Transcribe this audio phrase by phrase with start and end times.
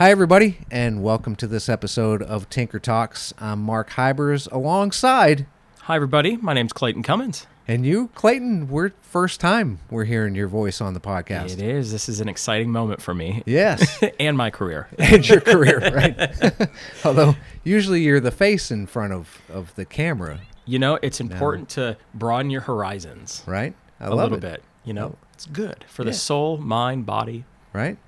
[0.00, 3.34] Hi, everybody, and welcome to this episode of Tinker Talks.
[3.38, 5.46] I'm Mark Hybers alongside,
[5.82, 6.36] Hi, everybody.
[6.38, 7.46] My name's Clayton Cummins.
[7.68, 8.68] and you, Clayton.
[8.68, 11.52] We're first time we're hearing your voice on the podcast.
[11.52, 11.92] It is.
[11.92, 14.88] This is an exciting moment for me Yes, and my career.
[14.98, 16.68] and your career, right?
[17.04, 21.68] Although usually you're the face in front of of the camera, You know, it's important
[21.70, 23.74] to broaden your horizons right?
[24.00, 24.40] I a little it.
[24.40, 24.62] bit.
[24.82, 27.44] You know, it's good for the soul, mind, body.
[27.74, 27.98] right?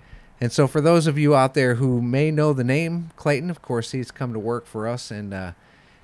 [0.43, 3.63] And so, for those of you out there who may know the name Clayton, of
[3.63, 5.53] course, he's come to work for us, and uh,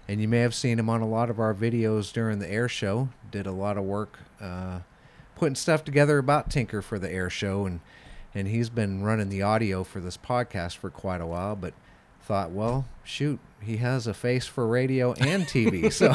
[0.07, 2.69] and you may have seen him on a lot of our videos during the air
[2.69, 3.09] show.
[3.33, 4.79] Did a lot of work uh,
[5.35, 7.81] putting stuff together about Tinker for the air show, and
[8.33, 11.57] and he's been running the audio for this podcast for quite a while.
[11.57, 11.75] But
[12.23, 16.15] thought, well, shoot, he has a face for radio and TV, so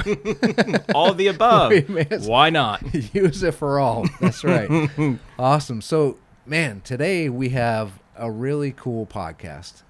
[0.95, 1.71] All the above.
[1.71, 2.81] We may as- Why not?
[3.13, 4.05] use it for all.
[4.21, 5.19] That's right.
[5.37, 5.81] awesome.
[5.81, 9.83] So, man, today we have a really cool podcast.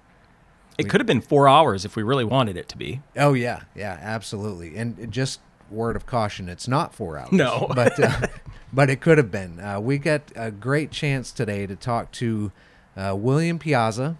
[0.76, 3.00] It could have been four hours if we really wanted it to be.
[3.16, 4.76] Oh yeah, yeah, absolutely.
[4.76, 7.32] And just word of caution, it's not four hours.
[7.32, 7.70] No.
[7.74, 8.26] but uh,
[8.72, 9.60] but it could have been.
[9.60, 12.50] Uh, we got a great chance today to talk to
[12.96, 14.16] uh, William Piazza,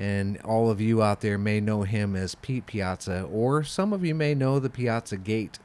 [0.00, 4.04] and all of you out there may know him as Pete Piazza, or some of
[4.04, 5.58] you may know the Piazza Gate.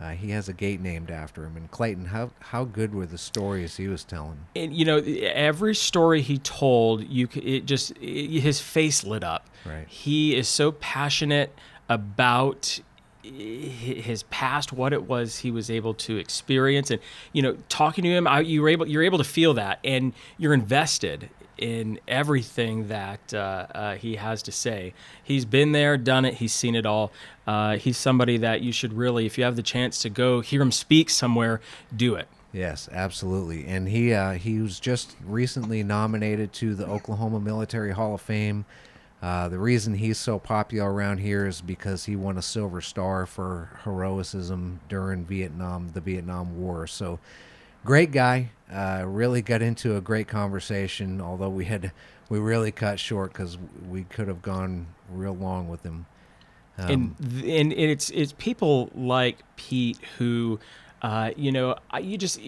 [0.00, 1.56] Uh, he has a gate named after him.
[1.56, 4.38] And Clayton, how how good were the stories he was telling?
[4.56, 9.46] And, you know, every story he told, you it just it, his face lit up.
[9.64, 9.86] Right.
[9.88, 11.56] He is so passionate
[11.88, 12.80] about
[13.22, 17.00] his past, what it was he was able to experience, and
[17.32, 20.12] you know, talking to him, I, you were able you're able to feel that, and
[20.36, 24.92] you're invested in everything that uh, uh, he has to say.
[25.22, 27.12] He's been there, done it, he's seen it all.
[27.46, 30.62] Uh, he's somebody that you should really, if you have the chance to go hear
[30.62, 31.60] him speak somewhere,
[31.94, 32.28] do it.
[32.52, 33.66] Yes, absolutely.
[33.66, 38.64] And he uh, he was just recently nominated to the Oklahoma Military Hall of Fame.
[39.20, 43.26] Uh, the reason he's so popular around here is because he won a Silver Star
[43.26, 46.86] for heroism during Vietnam, the Vietnam War.
[46.86, 47.18] So,
[47.84, 48.50] great guy.
[48.72, 51.20] Uh, really got into a great conversation.
[51.20, 51.90] Although we had
[52.28, 56.06] we really cut short because we could have gone real long with him.
[56.78, 60.58] Um, and th- and it's it's people like Pete who,
[61.02, 62.40] uh, you know, I- you just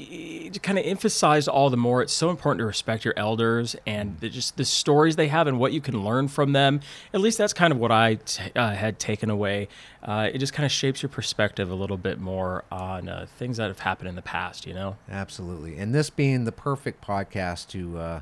[0.63, 2.03] kind of emphasize all the more.
[2.03, 5.61] It's so important to respect your elders and the, just the stories they have and
[5.61, 6.81] what you can learn from them.
[7.15, 9.69] At least that's kind of what I t- uh, had taken away.
[10.03, 13.59] Uh, it just kind of shapes your perspective a little bit more on uh, things
[13.59, 14.67] that have happened in the past.
[14.67, 14.97] You know.
[15.09, 15.77] Absolutely.
[15.79, 18.21] And this being the perfect podcast to uh,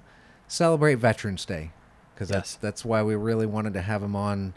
[0.48, 1.70] celebrate Veterans Day,
[2.14, 4.52] because that's that's why we really wanted to have him on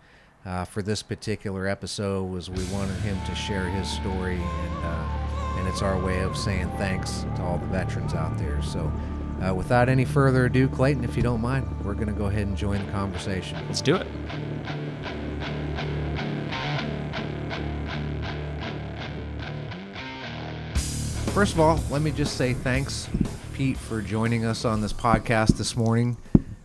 [0.48, 2.24] uh, for this particular episode.
[2.24, 6.36] Was we wanted him to share his story, and uh, and it's our way of
[6.38, 8.62] saying thanks to all the veterans out there.
[8.62, 8.92] So.
[9.38, 12.48] Uh, without any further ado, Clayton, if you don't mind, we're going to go ahead
[12.48, 13.56] and join the conversation.
[13.68, 14.08] Let's do it.
[21.38, 23.08] First of all, let me just say thanks,
[23.54, 26.18] Pete, for joining us on this podcast this morning.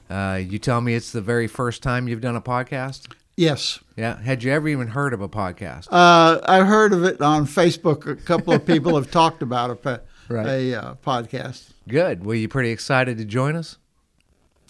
[0.09, 3.13] Uh, you tell me it's the very first time you've done a podcast?
[3.37, 3.81] Yes.
[3.97, 4.21] Yeah.
[4.21, 5.89] Had you ever even heard of a podcast?
[5.91, 8.07] Uh, I heard of it on Facebook.
[8.07, 10.47] A couple of people have talked about a, Right.
[10.47, 11.71] a uh, podcast.
[11.89, 12.25] Good.
[12.25, 13.79] Were you pretty excited to join us?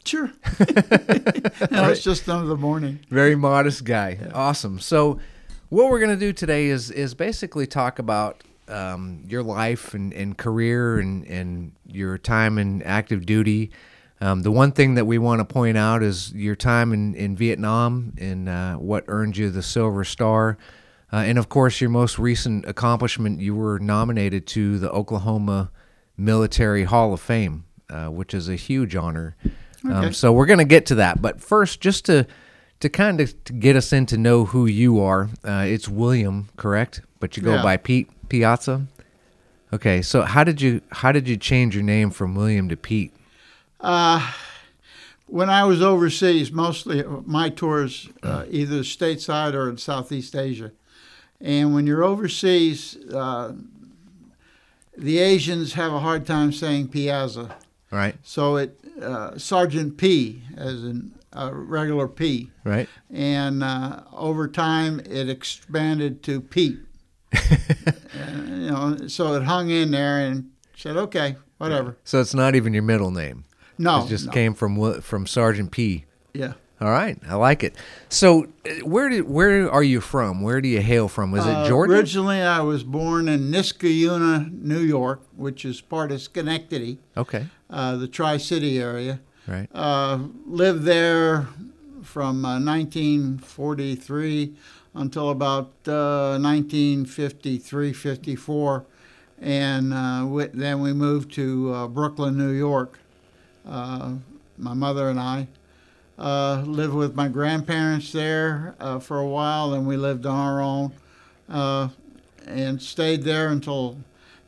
[0.04, 0.26] Sure.
[1.70, 3.00] no, it's just another morning.
[3.08, 4.18] Very modest guy.
[4.32, 4.78] Awesome.
[4.80, 5.20] So,
[5.68, 10.12] what we're going to do today is is basically talk about um, your life and,
[10.12, 13.70] and career and, and your time in active duty.
[14.22, 17.34] Um, the one thing that we want to point out is your time in, in
[17.34, 20.56] Vietnam and uh, what earned you the Silver Star.
[21.12, 25.72] Uh, and of course, your most recent accomplishment, you were nominated to the Oklahoma
[26.16, 29.36] Military Hall of Fame, uh, which is a huge honor.
[29.84, 32.24] Um, so we're going to get to that, but first, just to
[32.78, 36.48] to kind of to get us in to know who you are, uh, it's William,
[36.56, 37.00] correct?
[37.18, 37.62] But you go Yeah.
[37.62, 38.86] by Pete Piazza.
[39.72, 43.12] Okay, so how did you how did you change your name from William to Pete?
[43.82, 50.72] When I was overseas, mostly my tours uh, either stateside or in Southeast Asia.
[51.40, 53.52] And when you're overseas, uh,
[54.96, 57.56] the Asians have a hard time saying Piazza.
[57.90, 62.50] Right, So it uh, Sergeant P, as in a regular P.
[62.64, 62.88] right.
[63.10, 66.78] and uh, over time it expanded to Pete.
[68.46, 72.72] You know, so it hung in there and said, "Okay, whatever." So it's not even
[72.72, 73.44] your middle name.
[73.82, 74.32] No, it just no.
[74.32, 76.04] came from from Sergeant P.
[76.34, 77.74] Yeah, All right, I like it.
[78.08, 80.40] So uh, where did where are you from?
[80.42, 81.30] Where do you hail from?
[81.32, 81.92] Was Uh, it Georgia?
[81.94, 87.96] Originally, I was born in Niskayuna, New York, which is part of Schenectady, Okay, uh,
[87.96, 89.20] the Tri City area.
[89.46, 89.68] right.
[89.74, 91.48] Uh, lived there
[92.02, 94.52] from uh, 1943
[94.94, 98.84] until about uh, 1953, 54.
[99.40, 102.98] And uh, we, then we moved to uh, Brooklyn, New York.
[103.66, 104.14] Uh,
[104.58, 105.48] my mother and I
[106.18, 110.60] uh, lived with my grandparents there uh, for a while, then we lived on our
[110.60, 110.92] own
[111.48, 111.88] uh,
[112.46, 113.98] and stayed there until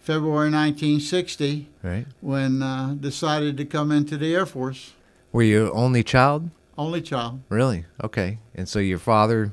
[0.00, 2.06] February 1960 Right.
[2.20, 4.92] when uh, decided to come into the Air Force.
[5.32, 6.50] Were you only child?
[6.76, 7.40] Only child.
[7.48, 7.84] Really?
[8.02, 8.38] Okay.
[8.54, 9.52] And so your father,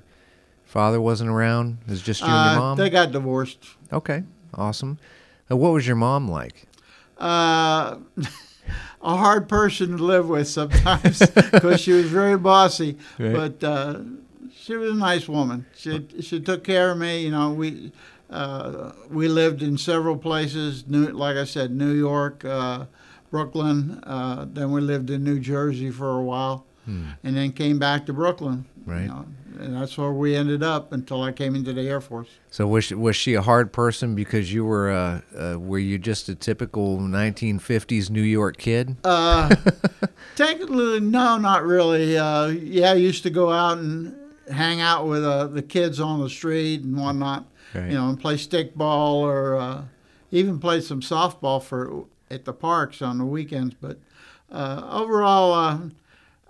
[0.66, 1.78] father wasn't around.
[1.88, 2.78] It was just you and your mom.
[2.78, 3.60] They got divorced.
[3.94, 4.24] okay.
[4.54, 4.98] Awesome.
[5.48, 6.68] What was your mom like?
[9.02, 11.20] A hard person to live with sometimes
[11.52, 13.34] because she was very bossy, Right.
[13.34, 14.00] but uh,
[14.56, 15.66] she was a nice woman.
[15.76, 17.24] She she took care of me.
[17.24, 17.92] You know, we
[18.30, 20.86] uh, we lived in several places.
[20.88, 22.86] New, like I said, New York, uh,
[23.32, 24.00] Brooklyn.
[24.04, 28.14] Uh, then we lived in New Jersey for a while, and then came back to
[28.14, 28.66] Brooklyn.
[28.86, 29.06] you Right.
[29.08, 29.26] know,
[29.60, 32.28] and that's where we ended up until I came into the Air Force.
[32.50, 35.98] So was she, was she a hard person because you were uh, uh, were you
[36.00, 38.98] just a typical 1950s New York kid?
[39.04, 39.56] Uh,
[40.36, 42.18] technically, no, not really.
[42.18, 44.16] Uh, yeah, I used to go out and
[44.52, 47.46] hang out with uh, the kids on the street and whatnot.
[47.74, 47.86] Right.
[47.92, 49.84] You know, and play stickball or uh,
[50.32, 53.76] even play some softball for at the parks on the weekends.
[53.80, 53.98] But
[54.52, 55.80] uh, overall, uh,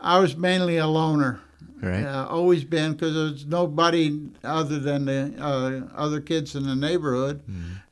[0.01, 1.39] I was mainly a loner.
[1.81, 2.03] Right.
[2.03, 7.41] Uh, always been because there's nobody other than the uh, other kids in the neighborhood,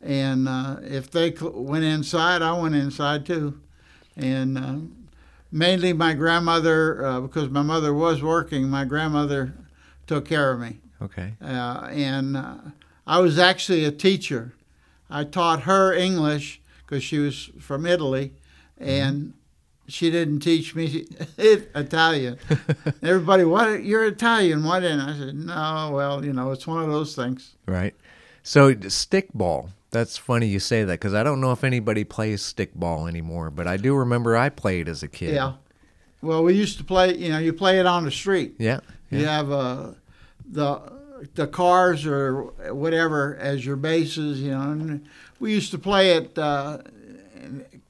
[0.01, 3.59] and uh, if they cl- went inside, I went inside too,
[4.15, 4.75] and uh,
[5.51, 8.69] mainly my grandmother uh, because my mother was working.
[8.69, 9.55] My grandmother
[10.05, 11.33] took care of me, Okay.
[11.41, 12.55] uh, and uh,
[13.07, 14.53] I was actually a teacher.
[15.09, 18.33] I taught her English because she was from Italy,
[18.77, 19.33] and
[19.89, 21.06] she didn't teach me
[21.38, 22.38] Italian.
[23.03, 23.83] Everybody, what?
[23.83, 24.63] You're Italian?
[24.63, 25.91] Why didn't I said no?
[25.94, 27.56] Well, you know, it's one of those things.
[27.65, 27.95] Right.
[28.44, 29.69] So stickball.
[29.91, 33.65] That's funny you say that because I don't know if anybody plays stickball anymore, but
[33.65, 35.33] I do remember I played as a kid.
[35.33, 35.53] Yeah.
[36.21, 37.15] Well, we used to play.
[37.15, 38.56] You know, you play it on the street.
[38.59, 38.81] Yeah.
[39.09, 39.91] You have uh,
[40.47, 40.94] the
[41.33, 44.41] the cars or whatever as your bases.
[44.41, 45.07] You know, and
[45.39, 46.38] we used to play it.
[46.38, 46.80] Uh,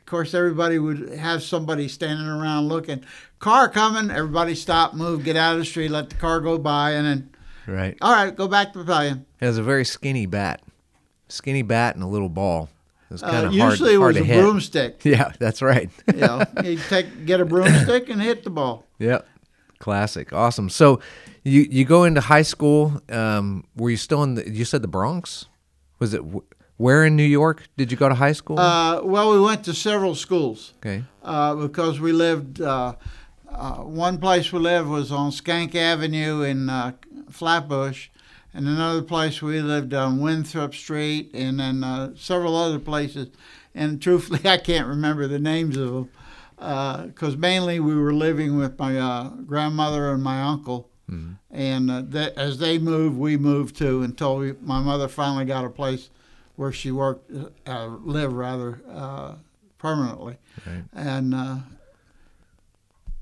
[0.10, 3.04] course, everybody would have somebody standing around looking.
[3.40, 4.12] Car coming.
[4.12, 7.30] Everybody stop, move, get out of the street, let the car go by, and then
[7.68, 7.98] Right.
[8.02, 9.26] all right, go back to the pavilion.
[9.40, 10.62] It was a very skinny bat,
[11.28, 12.70] skinny bat and a little ball.
[13.10, 14.42] It was kind Uh, of hard, usually, it was a hit.
[14.42, 15.02] broomstick.
[15.06, 15.90] Yeah, that's right.
[16.08, 18.86] You know, you take get a broomstick and hit the ball.
[19.00, 19.26] Yep.
[19.80, 20.34] Classic.
[20.34, 20.70] Awesome.
[20.70, 21.00] So
[21.44, 23.02] you you go into high school.
[23.10, 24.50] Um, were you still in the?
[24.50, 25.46] You said the Bronx.
[26.00, 26.22] Was it
[26.80, 28.58] where in New York did you go to high school?
[28.58, 30.74] Uh, well, we went to several schools.
[30.78, 31.04] okay.
[31.22, 32.62] uh, because we lived.
[32.62, 32.96] Uh,
[33.52, 36.94] uh, one place we lived was on Schenck Avenue in uh,
[37.30, 38.08] Flatbush,
[38.54, 43.28] and another place we lived on Winthrop Street, and then uh, several other places.
[43.76, 46.10] And truthfully, I can't remember the names of them
[47.08, 50.90] because mainly we were living with my uh, grandmother and my uncle.
[51.52, 55.66] And uh, that, as they moved, we moved too until we, my mother finally got
[55.66, 56.12] a place
[56.60, 57.32] where she worked,
[57.66, 59.36] uh, lived rather uh,
[59.78, 60.36] permanently.
[60.68, 60.84] Right.
[60.92, 61.56] And uh,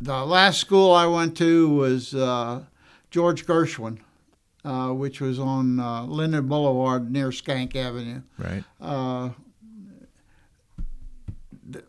[0.01, 2.63] the last school I went to was uh,
[3.11, 3.99] George Gershwin,
[4.65, 8.23] uh, which was on uh, Linden Boulevard near Schenck Avenue.
[8.39, 8.63] Right.
[8.81, 9.29] Uh,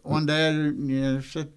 [0.02, 1.50] one day, I, you know, said,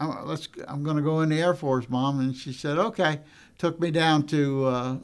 [0.00, 0.48] "Oh, "Let's.
[0.68, 3.20] I'm going to go in the Air Force, Mom," and she said, "Okay."
[3.56, 4.96] Took me down to uh,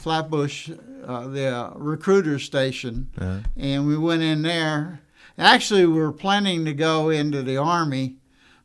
[0.00, 0.70] Flatbush,
[1.06, 3.38] uh, the uh, recruiter station, Uh-huh.
[3.56, 5.00] and we went in there.
[5.38, 8.16] Actually, we were planning to go into the Army,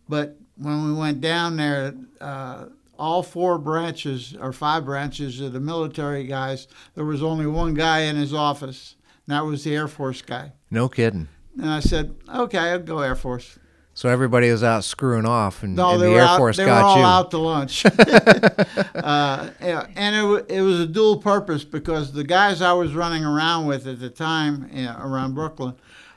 [0.09, 2.65] but when we went down there, uh,
[2.97, 7.99] all four branches or five branches of the military guys, there was only one guy
[8.01, 8.95] in his office,
[9.27, 10.53] and that was the Air Force guy.
[10.71, 11.27] No kidding.
[11.57, 13.59] And I said, "Okay, I'll go Air Force."
[13.95, 16.65] So everybody was out screwing off, and, No, and the Air out, Force got you.
[16.65, 17.05] they were all you.
[17.05, 17.85] out to lunch.
[18.95, 23.67] uh, and it, it was a dual purpose because the guys I was running around
[23.67, 25.75] with at the time yeah, around Brooklyn,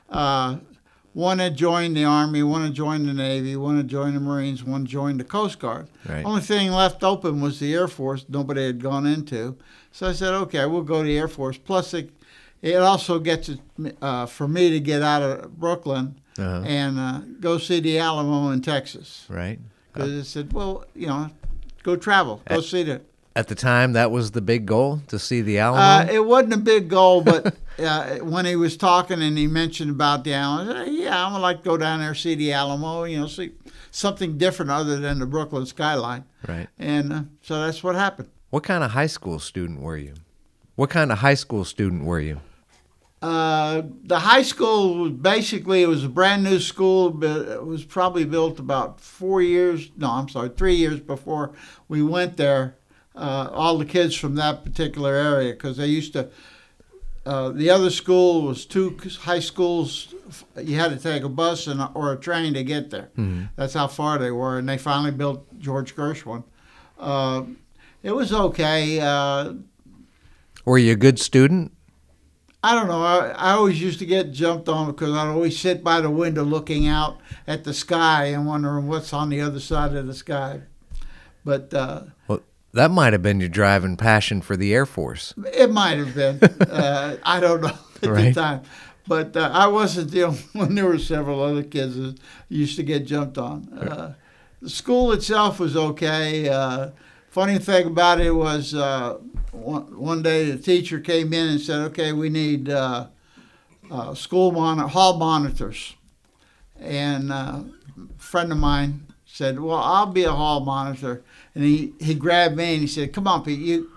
[0.09, 0.57] uh,
[1.13, 4.61] one had joined the Army, one had joined the Navy, one had joined the Marines,
[4.61, 5.87] one joined the Coast Guard.
[6.05, 6.25] Right.
[6.25, 8.25] Only thing left open was the Air Force.
[8.27, 9.55] Nobody had gone into,
[9.93, 12.11] so I said, "Okay, we'll go to the Air Force." Plus, it,
[12.61, 13.61] it also gets it
[14.01, 16.63] uh, for me to get out of Brooklyn Uh-huh.
[16.65, 19.59] and uh, go see the Alamo in Texas Right.
[19.93, 21.29] because it said, well, you know,
[21.83, 23.01] go travel, go see the.
[23.35, 25.81] At the time, that was the big goal to see the Alamo.
[25.81, 29.91] Uh, it wasn't a big goal, but uh, when he was talking and he mentioned
[29.91, 32.51] about the Alamo, I said, yeah, I'm gonna like to go down there see the
[32.53, 33.03] Alamo.
[33.03, 33.51] You know, see
[33.91, 36.25] something different other than the Brooklyn skyline.
[36.47, 36.67] right.
[36.79, 38.29] And uh, so that's what happened.
[38.49, 40.15] What kind of high school student were you?
[40.75, 42.41] What kind of high school student were you?
[43.21, 47.83] Uh, the high school was basically it was a brand new school, but it was
[47.83, 49.91] probably built about four years.
[49.97, 51.51] No, I'm sorry, three years before
[51.89, 52.77] we went there.
[53.15, 56.29] Uh, all the kids from that particular area, because they used to.
[57.25, 60.15] Uh, the other school was two high schools.
[60.57, 63.09] You had to take a bus and or a train to get there.
[63.57, 66.43] That's how far they were, and they finally built George Gershwin.
[66.97, 67.43] Uh,
[68.01, 69.01] it was okay.
[69.01, 69.55] Uh,
[70.63, 71.73] Were you a good student?
[72.63, 73.01] I don't know.
[73.03, 76.43] I, I always used to get jumped on because I'd always sit by the window
[76.43, 80.61] looking out at the sky and wondering what's on the other side of the sky.
[81.45, 82.41] But uh, Well,
[82.73, 85.33] that might have been your driving passion for the Air Force.
[85.53, 86.39] it might have been.
[86.69, 87.67] Uh, I don't know
[88.03, 88.33] at Right.
[88.33, 88.61] the time.
[89.07, 90.75] But uh, I wasn't the only one.
[90.75, 93.69] There were several other kids that used to get jumped on.
[93.73, 94.13] Uh,
[94.61, 96.47] the school itself was okay.
[97.29, 99.17] Uh, funny thing about it was uh,
[99.51, 103.07] one, one day the teacher came in and said, "Okay, we need uh,
[103.91, 105.95] uh, school monitor, hall monitors."
[106.79, 107.61] And uh,
[107.97, 111.23] a friend of mine said, "Well, I'll be a hall monitor."
[111.55, 113.59] And he, he grabbed me and he said, "Come on, Pete.
[113.59, 113.91] You."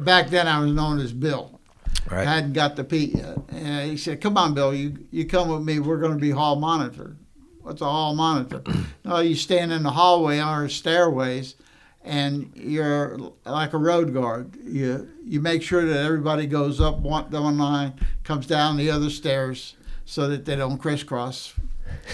[0.00, 1.58] Back then, I was known as Bill.
[2.10, 3.38] I hadn't got the Pete yet.
[3.48, 4.74] And he said, "Come on, Bill.
[4.74, 5.80] You you come with me.
[5.80, 7.16] We're going to be hall monitor."
[7.62, 8.62] What's a hall monitor?
[9.04, 11.56] no, you stand in the hallway or stairways,
[12.04, 14.56] and you're like a road guard.
[14.62, 19.10] You you make sure that everybody goes up one, one line, comes down the other
[19.10, 21.54] stairs, so that they don't crisscross.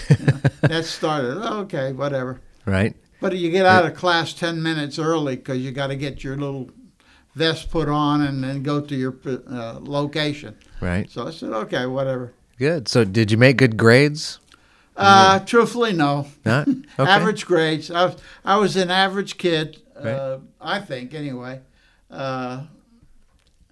[0.09, 1.37] You know, that started.
[1.37, 2.41] Okay, whatever.
[2.65, 2.95] Right.
[3.19, 6.35] But you get out of class 10 minutes early because you got to get your
[6.35, 6.69] little
[7.33, 10.55] vest put on and then go to your uh, location.
[10.81, 11.09] Right.
[11.09, 12.33] So I said, okay, whatever.
[12.57, 12.87] Good.
[12.87, 14.39] So, did you make good grades?
[14.97, 16.27] Uh, truthfully, no.
[16.43, 16.67] Not
[16.99, 17.09] okay.
[17.11, 17.91] Average grades.
[17.91, 20.11] I was, I was an average kid, Right.
[20.13, 21.61] uh, I think, anyway.
[22.09, 22.63] Uh,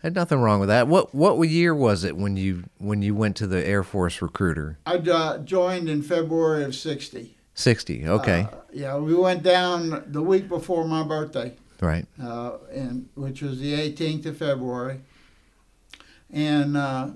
[0.04, 0.88] Had nothing wrong with that.
[0.88, 4.78] What What year was it when you when you went to the Air Force recruiter?
[4.86, 7.36] I uh, joined in February of 60.
[7.56, 8.06] Sixty.
[8.08, 8.48] Okay.
[8.52, 11.54] Uh, yeah, we went down the week before my birthday.
[11.80, 12.06] right.
[12.22, 15.00] uh, and which was the 18th of February.
[16.32, 17.08] And uh,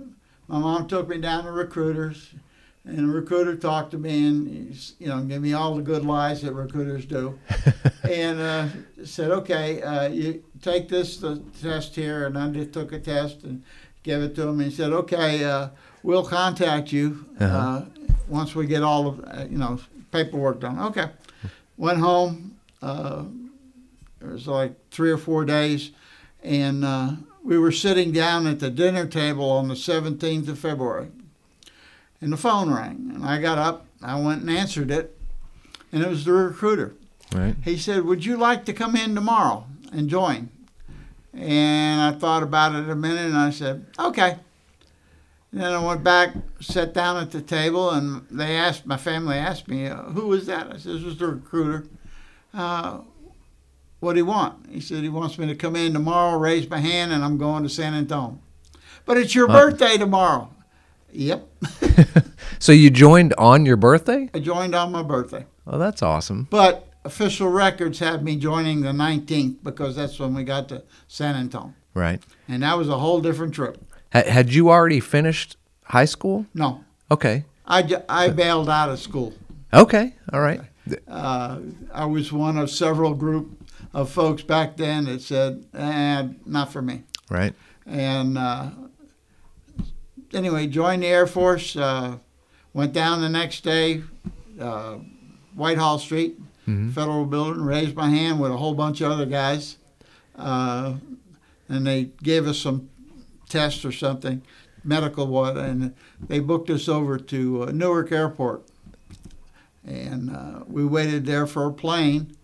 [0.47, 2.29] my mom took me down to recruiters,
[2.89, 6.05] and the recruiter talked to me and he's, you know gave me all the good
[6.05, 7.37] lies that recruiters do,
[8.03, 8.67] and uh,
[9.05, 13.43] said, "Okay, uh, you take this the test here," and I just took a test
[13.43, 13.63] and
[14.03, 14.59] gave it to him.
[14.59, 15.69] And he said, "Okay, uh,
[16.03, 17.81] we'll contact you uh Uh-huh.
[18.27, 19.79] once we get all of uh, you know
[20.11, 21.07] paperwork done." Okay,
[21.77, 22.55] went home.
[22.81, 23.23] Uh,
[24.21, 25.91] it was like three or four days,
[26.43, 27.11] and uh,
[27.43, 31.07] we were sitting down at the dinner table on the 17th of February,
[32.21, 35.17] and the phone rang, and I got up, I went and answered it,
[35.91, 36.93] and it was the recruiter.
[37.33, 37.55] Right.
[37.63, 40.49] He said, "Would you like to come in tomorrow and join?"
[41.33, 44.37] And I thought about it a minute, and I said, "Okay."
[45.51, 49.35] And then I went back, sat down at the table, and they asked my family
[49.37, 51.85] asked me, uh, "Who was that?" I said, "This was the recruiter."
[52.53, 52.99] Uh,
[53.99, 54.67] what do you want?
[54.69, 57.63] He said he wants me to come in tomorrow, raise my hand, and I'm going
[57.63, 58.39] to San Antonio.
[59.05, 59.59] But it's your Wow.
[59.59, 60.49] birthday tomorrow.
[61.11, 61.47] Yep.
[62.61, 64.29] So you joined on your birthday?
[64.33, 65.45] I joined on my birthday.
[65.65, 66.47] Oh, that's awesome.
[66.49, 71.35] But official records have me joining the 19th because that's when we got to San
[71.37, 71.73] Antonio.
[71.93, 72.21] Right.
[72.49, 73.81] And that was a whole different trip.
[74.09, 76.47] Had, had you already finished high school?
[76.53, 77.45] No, Okay.
[77.65, 79.33] I, j- I bailed out of school.
[79.73, 80.15] Okay.
[80.33, 80.59] All right.
[81.07, 81.59] Uh,
[81.93, 86.81] I was one of several group of folks back then that said, eh, not for
[86.81, 87.03] me.
[87.29, 87.53] Right.
[87.85, 88.69] and uh,
[90.33, 91.75] anyway, joined the Air Force.
[91.75, 92.17] Uh,
[92.73, 94.03] went down the next day,
[94.59, 94.95] uh,
[95.55, 96.91] Whitehall Street, Mhm.
[96.93, 97.63] Federal Building.
[97.63, 99.77] Raised my hand with a whole bunch of other guys,
[100.37, 100.93] uh,
[101.67, 102.89] and they gave us some
[103.49, 104.41] tests or something,
[104.83, 105.93] medical one, and
[106.27, 108.63] they booked us over to uh, Newark Airport,
[109.85, 112.35] and uh, we waited there for a plane.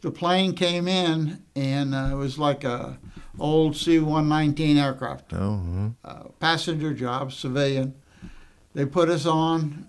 [0.00, 2.98] The plane came in, and uh, it was like a
[3.42, 5.60] old C-119 aircraft, Oh.
[5.60, 5.94] mhm.
[6.04, 7.92] uh, passenger job, civilian.
[8.74, 9.84] They put us on,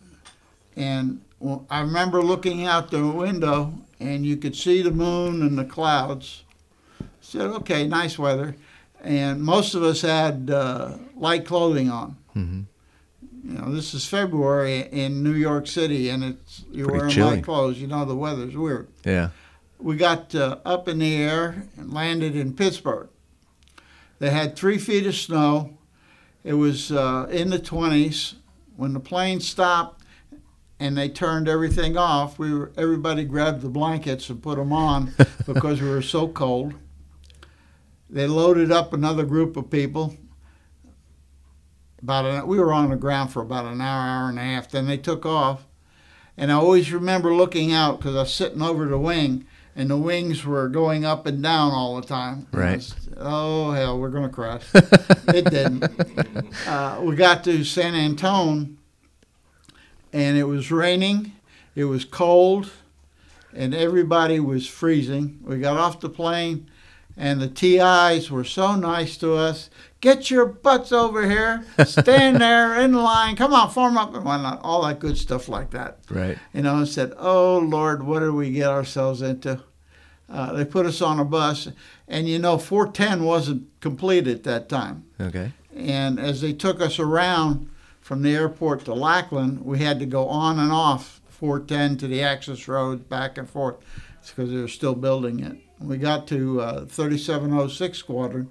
[0.76, 1.22] and
[1.70, 6.44] I remember looking out the window, and you could see the moon and the clouds.
[7.22, 8.56] Said, "Okay, nice weather,"
[9.02, 12.18] and most of us had uh, light clothing on.
[12.36, 12.66] Mhm.
[13.46, 17.32] You know, this is February in New York City, and it's you're Pretty wearing chilly.
[17.36, 17.78] light clothes.
[17.80, 19.30] You know, the weather's weird Yeah.
[19.80, 23.08] we got uh, up in the air and landed in Pittsburgh.
[24.24, 25.78] They had three feet of snow.
[26.46, 28.36] It was uh, in the 20s.
[28.78, 30.02] When the plane stopped
[30.80, 35.14] and they turned everything off, we were everybody grabbed the blankets and put them on
[35.46, 36.74] because we were so cold.
[38.10, 40.16] They loaded up another group of people.
[42.02, 44.72] About an, we were on the ground for about an hour, hour and a half.
[44.72, 45.68] Then they took off,
[46.38, 49.98] and I always remember looking out because I was sitting over the wing, and the
[49.98, 52.48] wings were going up and down all the time.
[52.52, 52.76] Right.
[52.76, 54.64] was, oh hell, we're gonna crash.
[54.74, 55.84] it didn't.
[56.68, 58.78] Uh, we got to San Antone,
[60.12, 61.34] and it was raining.
[61.76, 62.72] It was cold,
[63.54, 65.40] and everybody was freezing.
[65.44, 66.70] We got off the plane,
[67.18, 69.70] and the TIs were so nice to us.
[70.02, 71.64] Get your butts over here.
[71.86, 73.36] Stand there in line.
[73.36, 74.60] Come on, form up and whatnot.
[74.64, 76.38] All that good stuff like that Right.
[76.54, 79.62] you know, and said, "Oh Lord, what did we get ourselves into?"
[80.30, 81.68] Uh, they put us on a bus,
[82.08, 85.04] and you know, 410 wasn't complete at that time.
[85.22, 85.52] Okay.
[85.76, 87.70] And as they took us around
[88.02, 92.22] from the airport to Lackland, we had to go on and off 410 to the
[92.22, 93.76] access road, back and forth,
[94.26, 95.58] because they were still building it.
[95.84, 98.50] We got to uh, 3706 Squadron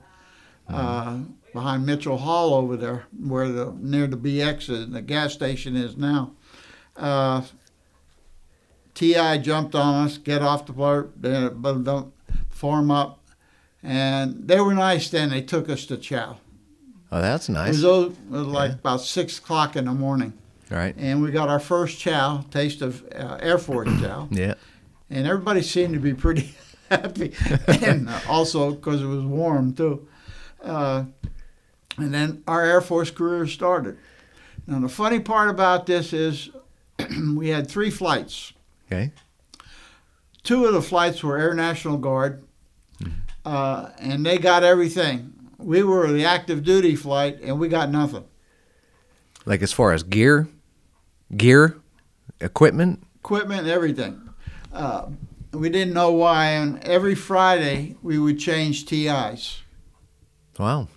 [0.68, 1.18] uh,
[1.52, 5.96] behind Mitchell Hall over there, where the near the BX is, the gas station is
[5.96, 6.32] now.
[6.96, 7.42] Uh,
[8.94, 12.12] Ti jumped on us, get off the boat, uh, but don't
[12.50, 13.20] form up,
[13.82, 15.08] and they were nice.
[15.08, 16.36] Then they took us to Chow.
[17.10, 17.82] Oh, that's It nice.
[17.82, 20.34] was, it was like about six o'clock in the morning,
[20.70, 20.94] Right.
[20.98, 24.54] and we got our first chow, taste of uh, Air Force chow, Yeah.
[25.10, 26.54] and everybody seemed to be pretty
[27.00, 27.34] happy,
[27.84, 30.06] and also because it was warm too.
[30.62, 31.04] Uh,
[31.98, 33.98] and then our Air Force career started.
[34.66, 36.50] Now the funny part about this is,
[37.34, 38.52] we had three flights.
[38.86, 39.12] Okay.
[40.42, 42.44] Two of the flights were Air National Guard,
[43.44, 45.32] uh, and they got everything.
[45.58, 48.24] We were the active duty flight, and we got nothing.
[49.44, 50.48] Like as far as gear,
[51.36, 51.76] gear,
[52.40, 53.04] equipment.
[53.16, 54.30] equipment, everything.
[54.72, 55.06] Uh,
[55.52, 59.62] we didn't know why, and every Friday we would change TIs,
[60.58, 60.88] Wow.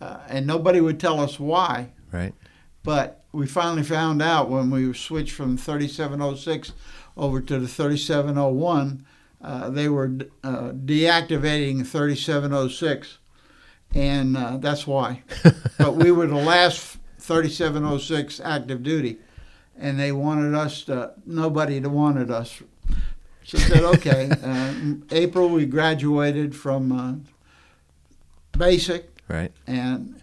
[0.00, 1.92] uh, and nobody would tell us why.
[2.12, 2.34] Right.
[2.82, 6.72] But we finally found out when we switched from 3706
[7.16, 9.04] over to the 3701,
[9.40, 10.10] uh, they were
[10.42, 13.18] uh, deactivating 3706,
[13.94, 15.22] and uh, that's why.
[15.78, 19.18] but we were the last 3706 active duty,
[19.76, 22.62] and they wanted us to, nobody wanted us.
[23.54, 24.30] I said, okay.
[24.42, 24.74] Uh,
[25.10, 27.14] April, we graduated from uh,
[28.56, 29.52] basic, Right.
[29.66, 30.20] and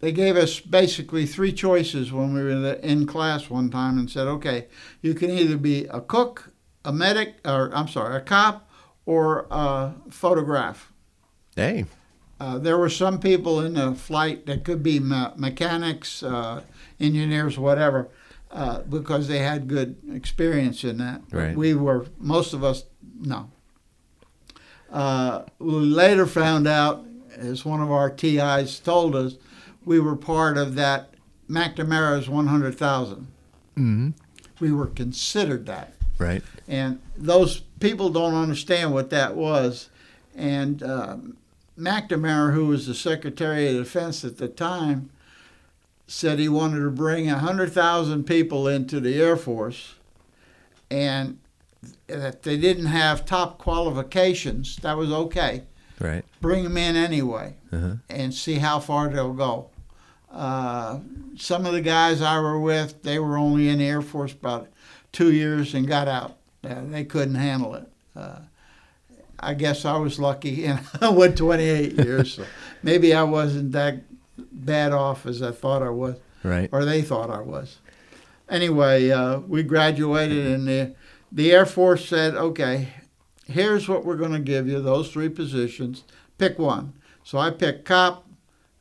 [0.00, 4.10] they gave us basically three choices when we were in in class one time and
[4.10, 4.66] said, okay,
[5.02, 6.50] you can either be a cook,
[6.84, 8.68] a medic, or I'm sorry, a cop,
[9.06, 10.92] or a photograph.
[11.56, 11.86] Hey.
[12.40, 16.62] Uh, there were some people in the flight that could be me- mechanics, uh,
[17.00, 18.08] engineers, whatever,
[18.50, 21.22] uh, because they had good experience in that.
[21.30, 21.56] Right.
[21.56, 22.84] We were, most of us,
[23.20, 23.50] no.
[24.90, 27.04] Uh, we later found out,
[27.36, 29.36] as one of our TIs told us,
[29.84, 31.14] we were part of that
[31.48, 33.26] McNamara's 100,000.
[33.76, 34.10] Mm-hmm.
[34.60, 35.94] We were considered that.
[36.18, 36.42] Right.
[36.66, 39.88] And those people don't understand what that was.
[40.34, 41.36] And um,
[41.78, 45.10] McNamara, who was the Secretary of Defense at the time,
[46.08, 49.94] said he wanted to bring 100,000 people into the Air Force
[50.90, 51.38] and
[52.08, 54.76] that they didn't have top qualifications.
[54.76, 55.64] That was okay.
[56.00, 56.24] Right.
[56.40, 57.94] Bring them in anyway Uh-huh.
[58.08, 59.68] and see how far they'll go.
[60.32, 61.00] Uh,
[61.36, 64.68] some of the guys I were with, they were only in the Air Force about
[65.12, 66.36] two years and got out.
[66.64, 67.90] Uh, they couldn't handle it.
[68.16, 68.38] Uh,
[69.40, 72.34] I guess I was lucky, and I went 28 years.
[72.34, 72.44] So
[72.82, 74.02] maybe I wasn't that
[74.52, 76.68] bad off as I thought I was, Right.
[76.72, 77.78] or they thought I was.
[78.48, 80.94] Anyway, uh, we graduated, and the
[81.30, 82.88] the Air Force said, "Okay,
[83.46, 86.04] here's what we're going to give you: those three positions.
[86.38, 88.26] Pick one." So I picked cop,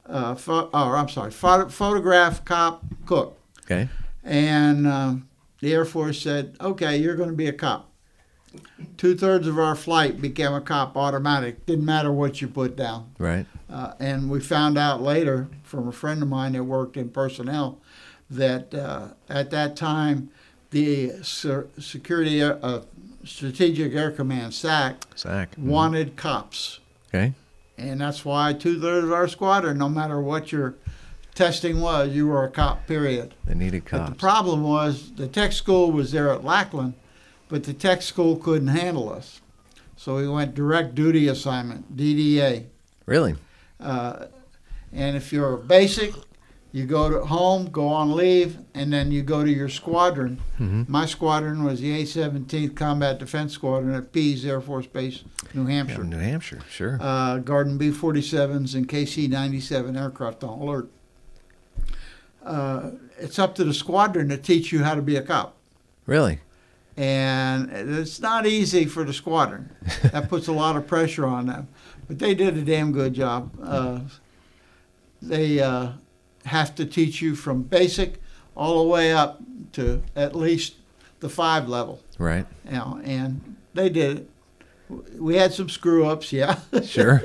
[0.07, 3.37] uh, pho- or I'm sorry, photo- photograph, cop, cook.
[3.65, 3.89] Okay.
[4.23, 5.27] And um,
[5.59, 7.86] the Air Force said, okay, you're going to be a cop.
[8.97, 11.65] Two thirds of our flight became a cop automatic.
[11.65, 13.11] Didn't matter what you put down.
[13.17, 13.45] Right.
[13.69, 17.79] Uh, and we found out later from a friend of mine that worked in personnel
[18.29, 20.29] that uh, at that time,
[20.71, 22.81] the Security uh,
[23.23, 25.55] Strategic Air Command, SAC, Sack.
[25.57, 26.79] wanted cops.
[27.09, 27.33] Okay.
[27.77, 30.75] And that's why two thirds of our squadron, no matter what your
[31.35, 33.35] testing was, you were a cop, period.
[33.45, 36.95] They needed But the problem was the tech school was there at Lackland,
[37.49, 39.41] but the tech school couldn't handle us.
[39.95, 42.65] So we went direct duty assignment, DDA.
[43.05, 43.35] Really?
[43.79, 44.25] Uh,
[44.93, 46.13] and if you're basic,
[46.71, 50.39] you go to home, go on leave, and then you go to your squadron.
[50.57, 55.65] hmm My squadron was the A-17th Combat Defense Squadron at Pease Air Force Base, New
[55.65, 56.03] Hampshire.
[56.03, 56.97] New Hampshire, sure.
[57.01, 60.89] Uh, Garden B-47s and KC-97 aircraft on alert.
[62.45, 65.55] Uh, it's up to the squadron to teach you how to be a cop.
[66.05, 66.39] really?
[66.97, 69.69] And it's not easy for the squadron.
[70.11, 71.67] That puts a lot of pressure on them,
[72.07, 73.51] but they did a damn good job.
[73.61, 73.99] Uh,
[75.21, 75.91] they uh,
[76.45, 78.21] have to teach you from basic
[78.55, 79.39] all the way up
[79.73, 80.75] to at least
[81.19, 82.45] the five level, Right.
[82.65, 84.29] you know, and they did it.
[85.19, 87.21] We had some screw ups, yeah, Sure.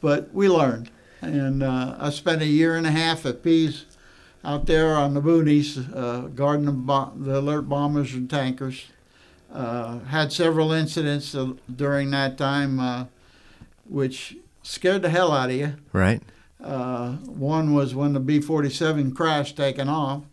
[0.00, 0.90] but we learned.
[1.22, 3.86] And uh, I spent a year and a half at Pease
[4.44, 8.86] out there on the boonies, uh, guarding the, bo- the alert bombers and tankers.
[9.56, 13.06] Uh, had several incidents uh, during that time, uh,
[13.88, 15.72] which scared the hell out of you.
[15.94, 16.22] Right.
[16.62, 20.24] Uh, one was when the B-47 crashed, taking off,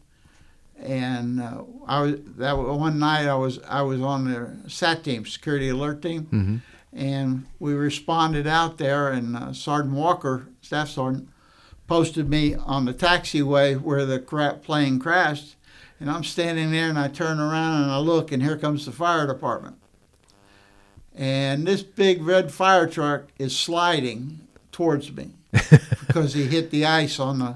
[0.78, 5.26] and uh, I was that one night I was I was on the SAT team,
[5.26, 6.58] security alert team, hmm
[6.96, 11.28] and we responded out there, and uh, Sergeant Walker, staff sergeant,
[11.88, 15.56] posted me on the taxiway where the cra- plane crashed,
[16.04, 18.92] and I'm standing there, and I turn around and I look, and here comes the
[18.92, 19.78] fire department,
[21.16, 24.42] and this big red fire truck is sliding
[24.74, 25.30] towards me
[26.08, 27.56] because he hit the ice on the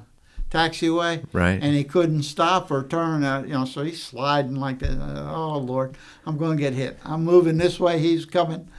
[0.50, 1.60] taxiway Right.
[1.62, 3.24] and he couldn't stop or turn.
[3.26, 4.98] Uh, you know, so he's sliding like that.
[5.30, 7.00] Oh Lord, I'm going to get hit.
[7.04, 8.00] I'm moving this way.
[8.00, 8.70] He's coming.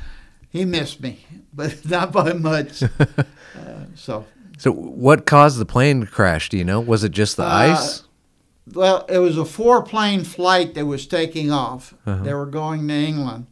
[0.49, 2.83] He missed me, but not by much.
[2.99, 4.25] uh, so,
[4.57, 6.49] So, what caused the plane to crash?
[6.49, 6.81] Do you know?
[6.81, 8.05] Was it just the Uh, ice?
[8.75, 11.95] Well, it was a four-plane flight that was taking off.
[12.07, 12.23] Uh-huh.
[12.23, 13.47] They were going to England,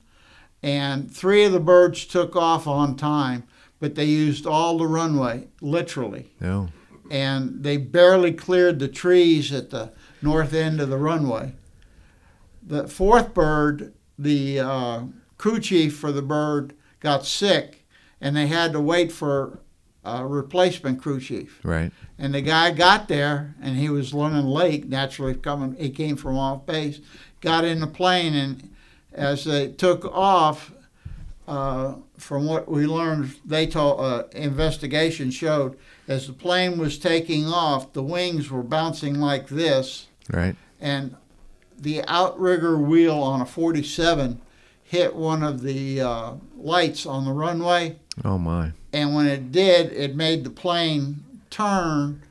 [0.62, 3.44] and three of the birds took off on time,
[3.81, 6.33] but they used all the runway, literally.
[6.40, 6.68] No.
[7.11, 11.52] and they barely cleared the trees at the north end of the runway.
[12.62, 15.02] The fourth bird, the uh,
[15.38, 17.87] crew chief for the bird, got sick,
[18.20, 19.61] and they had to wait for
[20.06, 21.60] a replacement crew chief.
[21.64, 21.90] Right.
[22.18, 24.88] And the guy got there, and he was running late.
[24.88, 27.00] Naturally, coming, he came from off base.
[27.40, 28.70] Got in the plane, and
[29.12, 30.72] as they took off,
[31.48, 35.76] uh, from what we learned, they told uh, investigation showed
[36.08, 40.56] as the plane was taking off, the wings were bouncing like this, Right.
[40.80, 41.14] and
[41.78, 44.40] the outrigger wheel on a 47
[44.82, 48.72] hit one of the uh, lights on the runway Oh my.
[48.96, 52.22] And when it did, it made the plane turn,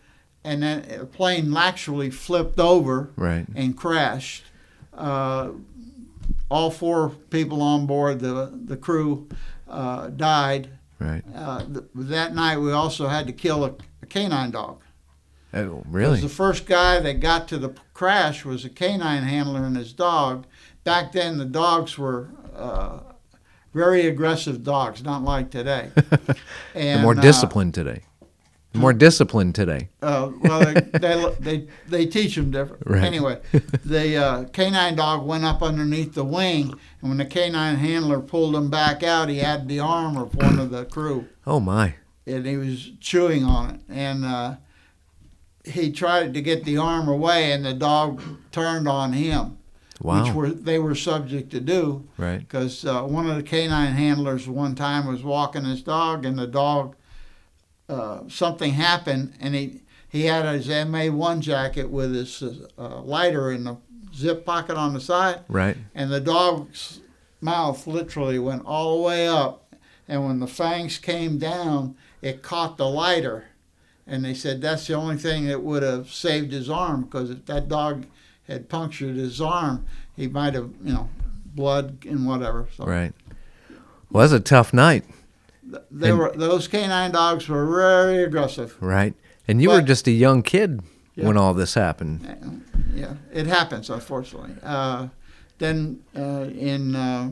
[0.43, 3.45] and then the plane actually flipped over Right.
[3.55, 4.43] and crashed.
[4.93, 5.49] Uh,
[6.49, 9.27] all four people on board, the the crew,
[9.69, 10.69] uh, died.
[10.99, 11.23] Right.
[11.35, 14.81] Uh, th- that night, we also had to kill a, a canine dog.
[15.53, 16.19] Oh, really?
[16.19, 20.45] The first guy that got to the crash was a canine handler and his dog.
[20.83, 22.99] Back then, the dogs were uh,
[23.75, 25.91] very aggressive dogs, not like today.
[25.95, 26.35] They're
[26.73, 28.03] and, more uh, disciplined today.
[28.71, 29.89] They're more disciplined today.
[30.01, 32.83] Uh, well, they, they they they teach them different.
[32.85, 33.03] Right.
[33.03, 33.41] Anyway,
[33.85, 38.55] the uh, canine dog went up underneath the wing, and when the canine handler pulled
[38.55, 41.95] him back out, he had the arm of one of the crew, Oh my.
[42.25, 44.55] and he was chewing on it, and uh,
[45.65, 48.21] he tried to get the arm away, and the dog
[48.53, 49.57] turned on him,
[50.05, 50.23] Wow.
[50.25, 52.39] which were they were subject to do right.
[52.39, 56.47] because uh, one of the canine handlers one time was walking his dog, and the
[56.47, 56.95] dog
[57.89, 62.41] uh, something happened, and he he had his MA1 jacket with his
[62.77, 63.77] uh, lighter in the
[64.15, 65.75] zip pocket on the side, Right.
[65.93, 67.01] and the dog's
[67.41, 69.75] mouth literally went all the way up,
[70.07, 73.45] and when the fangs came down, it caught the lighter,
[74.07, 77.45] and they said that's the only thing that would have saved his arm because if
[77.47, 78.05] that dog
[78.47, 81.09] had punctured his arm, he might have you know
[81.55, 82.67] blood and whatever.
[82.75, 83.13] So Right.
[84.11, 85.05] Well, that's a tough night.
[85.91, 88.77] they And- were those canine dogs were very aggressive.
[88.79, 89.13] Right.
[89.47, 90.81] And you were just a young kid
[91.15, 91.27] Yeah.
[91.27, 92.61] when all this happened.
[92.93, 94.55] Yeah, it happens, unfortunately.
[94.63, 95.07] Uh,
[95.59, 97.31] then uh, in uh,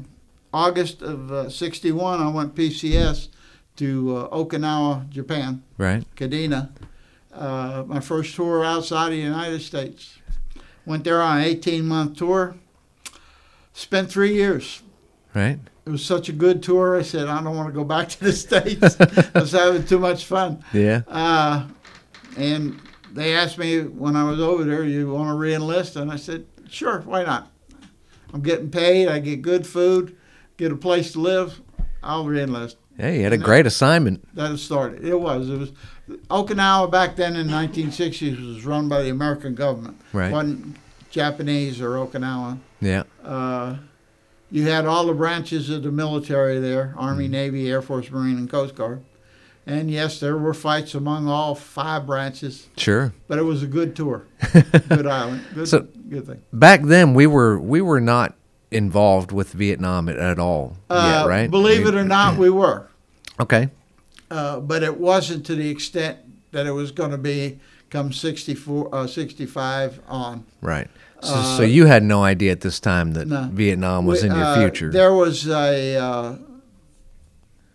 [0.53, 3.29] August of uh, 61, I went PCS
[3.77, 6.03] to uh, Okinawa, Japan, Right.
[6.15, 6.69] Kadena.
[7.33, 10.17] Uh, my first tour outside of the United States.
[10.85, 12.55] Went there on an 18 month tour.
[13.73, 14.81] Spent three years.
[15.33, 15.59] Right.
[15.85, 16.97] It was such a good tour.
[16.97, 18.97] I said, I don't want to go back to the States.
[18.99, 20.63] I was having too much fun.
[20.71, 21.01] Yeah.
[21.07, 21.67] Uh,
[22.37, 22.79] and
[23.11, 25.99] they asked me when I was over there, you want to reenlist?
[25.99, 27.51] And I said, sure, why not?
[28.33, 29.07] I'm getting paid.
[29.07, 30.15] I get good food,
[30.57, 31.61] get a place to live.
[32.01, 32.75] I'll reenlist.
[32.97, 34.23] Hey, you had a great assignment.
[34.35, 35.03] That started.
[35.03, 35.49] It was.
[35.49, 35.71] It was.
[36.29, 39.99] Okinawa back then in the 1960s was run by the American government.
[40.11, 40.31] Right.
[40.31, 40.75] wasn't
[41.09, 42.59] Japanese or Okinawa.
[42.81, 43.03] Yeah.
[43.23, 43.77] Uh,
[44.51, 48.49] you had all the branches of the military there Army, Navy, Air Force, Marine, and
[48.49, 49.01] Coast Guard.
[49.65, 53.13] And yes, there were fights among all five branches, Sure.
[53.29, 54.25] but it was a good tour.
[54.89, 55.41] good island.
[55.55, 56.41] Good, So- good thing.
[56.51, 58.35] Back then, we were we were not
[58.73, 60.77] involved with Vietnam at, at all.
[60.89, 61.49] Uh, yet, right?
[61.51, 62.87] Believe it or not, we were.
[63.39, 63.69] Okay.
[64.31, 66.17] Uh, but it wasn't to the extent
[66.51, 67.59] that it was going to be
[67.89, 70.45] come 64, uh, 65 on.
[70.61, 70.87] Right.
[71.21, 73.49] So, Uh, so you had no idea at this time that No.
[73.53, 74.89] Vietnam was We- in your uh, future.
[74.91, 76.35] There was a uh,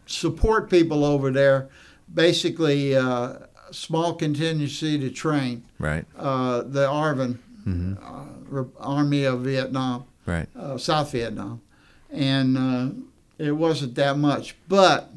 [0.06, 1.68] support people over there,
[2.12, 3.34] basically uh,
[3.70, 6.04] small contingency to train right.
[6.16, 10.46] uh, the ARVN, hmm uh, Army of Vietnam, Right.
[10.54, 11.62] uh, South Vietnam,
[12.12, 12.90] and uh,
[13.38, 14.54] it wasn't that much.
[14.68, 15.10] But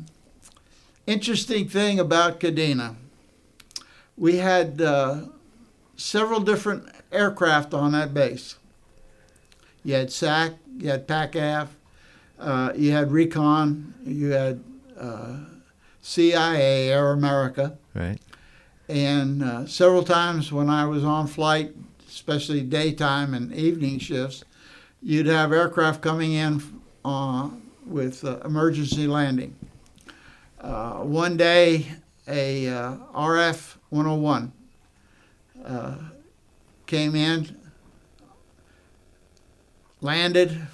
[1.05, 2.95] interesting thing about Kadena,
[4.17, 5.25] we had uh,
[5.97, 8.55] several different aircraft on that base.
[9.83, 11.67] You had SAC, you had PACAF,
[12.39, 14.63] uh, you had Recon, you had
[14.97, 15.39] uh,
[16.01, 18.19] CIA, Air America, Right.
[18.87, 21.73] and uh, several times when I was on flight,
[22.07, 24.43] especially daytime and evening shifts,
[25.01, 26.61] you'd have aircraft coming in
[27.03, 27.49] uh,
[27.85, 29.55] with uh, emergency landing.
[30.59, 31.87] Uh, one day,
[32.27, 34.51] a uh, RF 101
[35.65, 35.95] uh,
[36.85, 37.57] came in,
[40.01, 40.67] landed,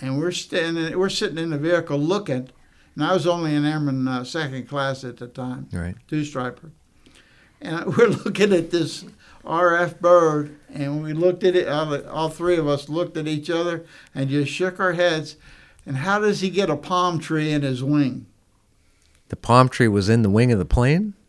[0.00, 2.48] and we're standing, we're sitting in the vehicle looking.
[2.96, 5.94] And I was only an airman uh, second class at the time Right.
[6.08, 6.70] two striper.
[7.60, 9.04] And we're looking at this
[9.44, 11.66] RF bird, and we looked at it.
[11.68, 15.36] All, three of us looked at each other and just shook our heads.
[15.86, 18.26] And how does he get a palm tree in his wing?
[19.28, 21.14] The palm tree was in the wing of the plane.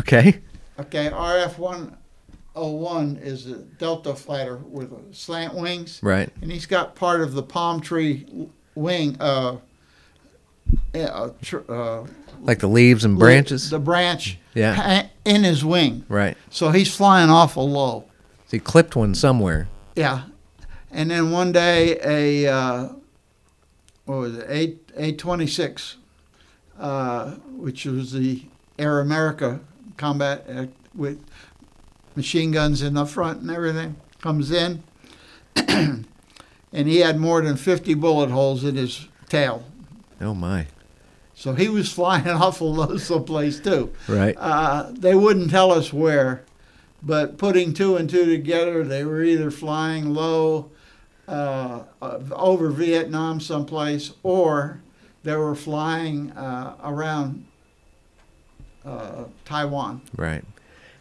[0.00, 0.40] Okay.
[0.80, 6.30] Okay, RF 101 is a Delta fighter with slant wings, Right.
[6.40, 9.16] and he's got part of the palm tree wing.
[9.20, 9.58] Uh,
[10.94, 12.06] uh, tr- uh,
[12.40, 13.68] Like the leaves and branches.
[13.70, 15.06] The branch Yeah.
[15.24, 16.04] In his wing.
[16.08, 16.36] Right.
[16.50, 18.04] So he's flying awful low.
[18.46, 19.68] So he clipped one somewhere.
[19.96, 20.24] Yeah,
[20.90, 22.88] and then one day a uh,
[24.04, 25.96] what was it eight eight twenty six,
[26.78, 28.42] uh, which was the
[28.78, 29.60] Air America
[29.96, 31.20] combat uh, with
[32.16, 34.82] machine guns in the front and everything, comes in,
[35.56, 36.06] and
[36.72, 39.64] he had more than fifty bullet holes in his tail.
[40.20, 40.66] Oh my.
[41.44, 43.92] So he was flying awful low someplace too.
[44.08, 44.34] Right.
[44.38, 46.42] Uh, they wouldn't tell us where,
[47.02, 50.70] but putting two and two together, they were either flying low
[51.28, 51.82] uh,
[52.32, 54.80] over Vietnam someplace, or
[55.22, 57.46] they were flying uh, around
[58.86, 60.00] uh, Taiwan.
[60.16, 60.44] Right.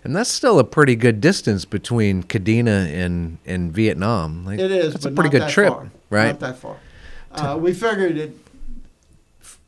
[0.03, 4.45] And that's still a pretty good distance between Kadena and, and Vietnam.
[4.45, 5.89] Like, It is, That's a pretty good trip, far.
[6.09, 6.27] right?
[6.27, 6.75] Not that far.
[7.31, 8.37] Uh, we figured it.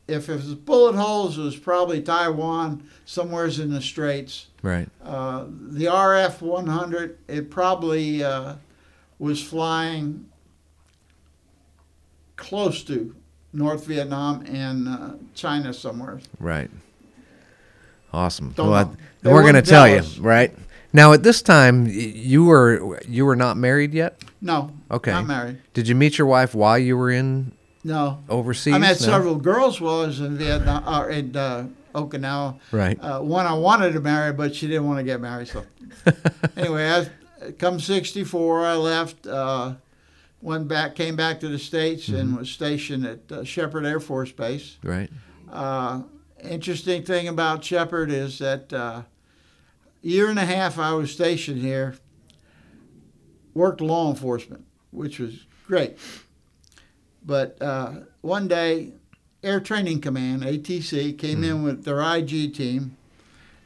[0.08, 4.46] If it was bullet holes, it was probably Taiwan, somewheres in the straits.
[4.62, 4.88] Right.
[5.04, 8.54] Uh, the RF 100, it probably uh,
[9.18, 10.26] was flying
[12.36, 13.14] close to
[13.52, 16.20] North Vietnam and uh, China somewhere.
[16.38, 16.70] Right.
[18.12, 18.50] Awesome.
[18.52, 20.54] Don't well, I- we're going to tell tell you, right?
[20.92, 24.22] Now, at this time, you were you were not married yet.
[24.40, 25.10] No, Okay.
[25.10, 25.58] not married.
[25.74, 27.52] Did you meet your wife while you were in
[27.86, 28.74] No, overseas?
[28.74, 29.06] I met No?
[29.06, 32.58] several girls while I was in Vietnam or in uh, Okinawa.
[32.72, 32.98] Right.
[33.00, 35.46] Uh, one I wanted to marry, but she didn't want to get married.
[35.48, 35.64] So
[36.56, 37.06] anyway,
[37.44, 39.26] I come '64, I left.
[39.26, 39.74] Uh,
[40.42, 42.16] went back, came back to the states, Mm-hmm.
[42.20, 44.78] and was stationed at uh, Sheppard Air Force Base.
[44.82, 45.10] Right.
[45.50, 46.02] Uh,
[46.42, 49.02] interesting thing about Sheppard is that uh,
[50.02, 51.96] year and a half I was stationed here,
[53.54, 55.96] worked law enforcement, which was great.
[57.26, 58.92] But uh, one day,
[59.42, 62.96] Air Training Command (ATC) came in with their IG team.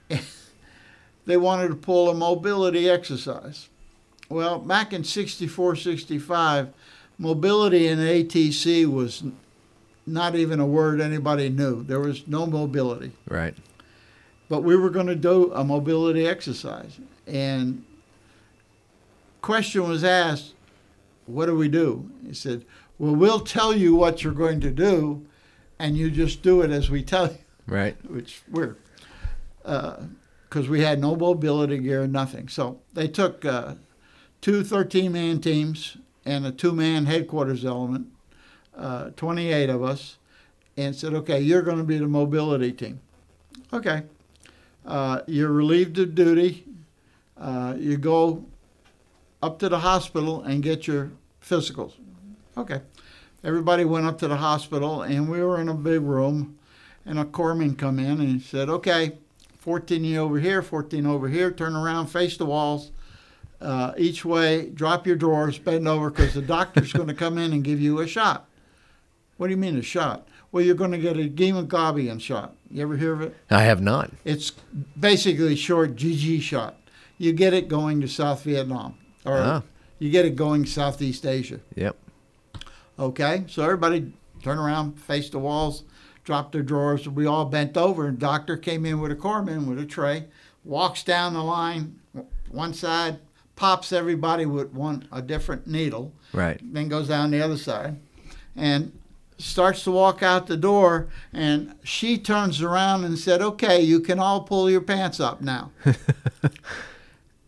[1.27, 3.69] they wanted to pull a mobility exercise.
[4.31, 6.73] Well, back in 64, 65,
[7.19, 9.25] mobility in ATC was
[10.07, 11.83] not even a word anybody knew.
[11.83, 13.13] There was no mobility.
[13.29, 13.55] Right.
[14.49, 16.99] But we were going to do a mobility exercise.
[17.27, 17.85] And
[19.43, 20.55] question was asked,
[21.27, 22.11] what do we do?
[22.27, 22.65] He said,
[23.01, 25.27] well, we'll tell you what you're going to do,
[25.79, 27.97] and you just do it as we tell you, Right.
[28.11, 28.77] which we're,
[29.63, 32.49] because we had no mobility gear, nothing.
[32.49, 33.77] So they took uh,
[34.43, 38.09] two 13-man teams and a two-man headquarters element,
[38.77, 40.19] uh, 28 of us,
[40.77, 43.01] and said, "Okay, you're going to be the mobility team."
[43.73, 44.03] Okay,
[44.85, 46.65] uh, you're relieved of duty.
[47.39, 48.45] Uh, you go
[49.43, 51.11] up to the hospital and get your
[51.43, 51.95] physicals.
[52.57, 52.81] Okay.
[53.43, 56.59] Everybody went up to the hospital, and we were in a big room,
[57.07, 59.13] and a corpsman come in and he said, "Okay,
[59.59, 61.51] 14 you over here, 14 over here.
[61.51, 62.91] Turn around, face the walls,
[63.61, 64.69] uh, each way.
[64.71, 68.01] Drop your drawers, bend over, because the doctor's going to come in and give you
[68.01, 68.47] a shot."
[69.39, 70.29] What do you mean a shot?
[70.53, 72.55] Well, you're going to get a gamma globulin shot.
[72.71, 73.35] You ever hear of it?
[73.51, 74.11] I have not.
[74.23, 74.53] It's
[74.99, 76.77] basically a short GG shot.
[77.17, 79.63] You get it going to South Vietnam, or Ah.
[79.99, 81.61] you get it going Southeast Asia.
[81.75, 81.97] Yep.
[83.01, 85.85] Okay, so everybody turn around, face the walls,
[86.23, 87.09] drop their drawers.
[87.09, 90.27] We all bent over, and doctor came in with a corpsman with a tray,
[90.65, 91.99] walks down the line,
[92.51, 93.19] one side,
[93.57, 96.61] pops everybody with one a different needle, Right.
[96.63, 97.97] then goes down the other side,
[98.55, 98.93] and
[99.39, 101.09] starts to walk out the door.
[101.33, 105.71] And she turns around and said, "Okay, you can all pull your pants up now."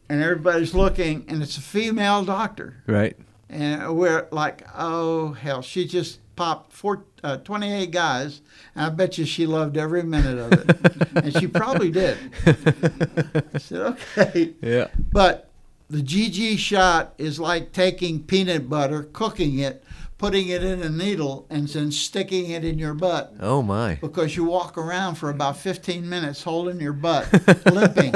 [0.08, 2.76] and everybody's looking, and it's a female doctor.
[2.86, 3.16] Right.
[3.52, 5.60] And we're like, oh, hell.
[5.60, 8.40] She just popped four, uh, 28 guys,
[8.74, 11.24] and I bet you she loved every minute of it.
[11.24, 12.16] and she probably did.
[12.46, 13.80] I said,
[14.16, 14.54] okay.
[14.62, 14.88] Yeah.
[15.12, 15.50] But
[15.90, 19.84] the GG shot is like taking peanut butter, cooking it,
[20.16, 23.34] putting it in a needle, and then sticking it in your butt.
[23.38, 23.96] Oh my.
[23.96, 27.28] Because you walk around for about 15 minutes holding your butt,
[27.70, 28.14] limping.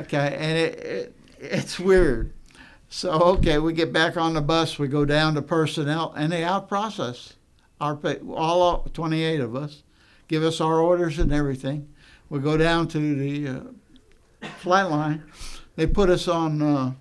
[0.00, 2.32] Okay, and it, it it's weird.
[2.88, 4.78] So okay, we get back on the bus.
[4.78, 7.34] We go down to personnel, and they out process
[7.80, 7.98] our
[8.30, 9.82] all 28 of us,
[10.26, 11.88] give us our orders and everything.
[12.28, 15.24] We go down to the uh, flight line.
[15.76, 16.92] They put us on uh,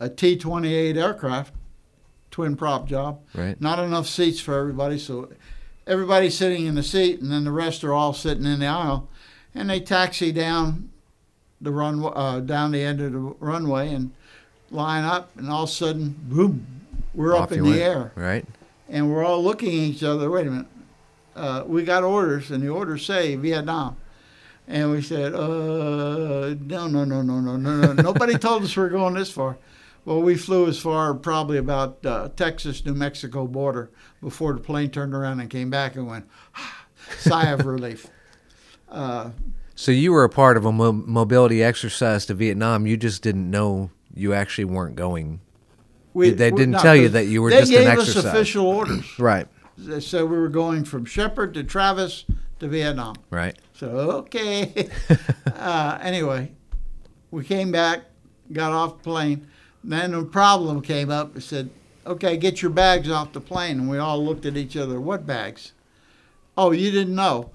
[0.00, 1.54] a T-28 aircraft,
[2.30, 3.20] twin prop job.
[3.34, 3.60] Right.
[3.60, 5.30] Not enough seats for everybody, so
[5.86, 9.08] everybody's sitting in the seat, and then the rest are all sitting in the aisle.
[9.54, 10.90] And they taxi down
[11.60, 14.12] the run uh, down the end of the runway and
[14.72, 16.66] line up, and all of a sudden, boom,
[17.14, 17.80] we're Off up in the went.
[17.82, 18.44] air, Right.
[18.88, 20.30] and we're all looking at each other.
[20.30, 20.66] Wait a minute,
[21.36, 23.96] uh, we got orders, and the orders say Vietnam.
[24.68, 27.92] And we said, uh, no, no, no, no, no, no, no.
[28.02, 29.58] Nobody told us we are going this far.
[30.04, 34.90] Well, we flew as far probably about uh, Texas, New Mexico border before the plane
[34.90, 36.26] turned around and came back and went,
[37.18, 38.06] sigh of relief.
[38.88, 39.30] Uh,
[39.74, 42.86] So you were a part of a mo- mobility exercise to Vietnam.
[42.86, 45.40] You just didn't know you actually weren't going.
[46.14, 48.66] we, They didn't no, tell you that you were they just an gave us official
[48.66, 49.06] orders.
[49.18, 49.46] Right.
[50.00, 52.24] So we were going from Sheppard to Travis
[52.60, 53.16] to Vietnam.
[53.30, 53.56] Right.
[53.74, 54.88] So okay.
[55.56, 56.52] uh, anyway,
[57.30, 58.02] we came back,
[58.52, 59.46] got off the plane.
[59.82, 61.36] Then a problem came up.
[61.36, 61.70] It said,
[62.06, 65.00] "Okay, get your bags off the plane." And we all looked at each other.
[65.00, 65.72] What bags?
[66.56, 67.50] Oh, you didn't know.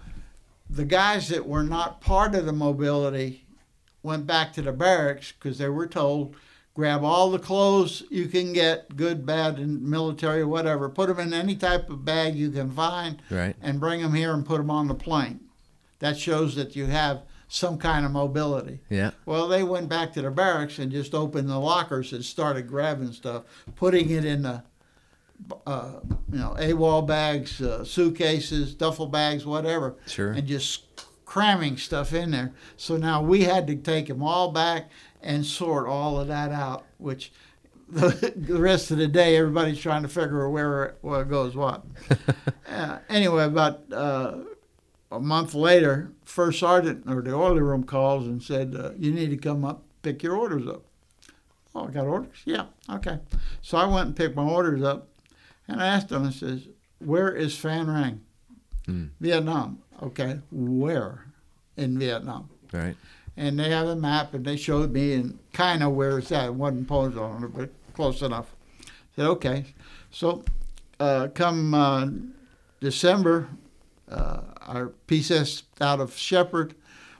[0.70, 3.46] The guys that were not part of the mobility
[4.04, 6.36] went back to the barracks because they were told,
[6.78, 10.88] grab all the clothes you can get, good, bad, and military, whatever.
[10.88, 13.56] Put them in any type of bag you can find Right.
[13.64, 15.40] and bring them here and put them on the plane.
[16.00, 18.80] That shows that you have some kind of mobility.
[18.92, 19.10] Yeah.
[19.26, 23.12] Well, they went back to the barracks and just opened the lockers and started grabbing
[23.12, 23.44] stuff,
[23.76, 24.62] putting it in the,
[25.66, 25.94] uh,
[26.32, 30.32] you know, AWOL bags, uh, suitcases, duffel bags, whatever, Sure.
[30.34, 30.84] and just
[31.26, 32.54] cramming stuff in there.
[32.78, 34.90] So now we had to take them all back
[35.22, 37.32] and sort all of that out, which
[37.90, 41.84] the, the rest of the day everybody's trying to figure out where where goes what.
[42.70, 44.40] uh, anyway, about uh,
[45.12, 49.30] a month later, first sergeant or the orderly room calls and said, uh, "You need
[49.30, 50.84] to come up, pick your orders up."
[51.76, 52.42] Oh, I got orders?
[52.46, 53.20] Yeah, okay.
[53.62, 55.10] So I went and picked my orders up,
[55.68, 56.26] and I asked him.
[56.26, 56.68] I says,
[57.00, 58.22] "Where is Phan Rang?"
[59.20, 59.80] Vietnam.
[60.02, 61.26] Okay, where
[61.76, 62.50] in Vietnam?
[62.72, 62.96] Right.
[63.38, 66.46] And they have a map and they showed me and kind of where it's at.
[66.48, 68.56] It wasn't posed on it, but close enough.
[69.16, 69.66] said okay.
[70.10, 70.44] So
[71.00, 72.08] uh, come uh,
[72.80, 73.48] December,
[74.10, 76.74] uh, our PCS out of Sheppard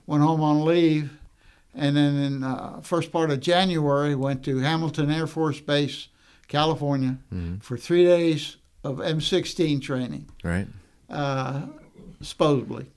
[0.08, 1.12] went home on leave,
[1.76, 6.08] and then in uh, first part of January went to Hamilton Air Force Base,
[6.48, 7.18] California,
[7.62, 10.68] for three days of M16 training Right.
[11.10, 11.64] uh,
[12.22, 12.88] supposedly.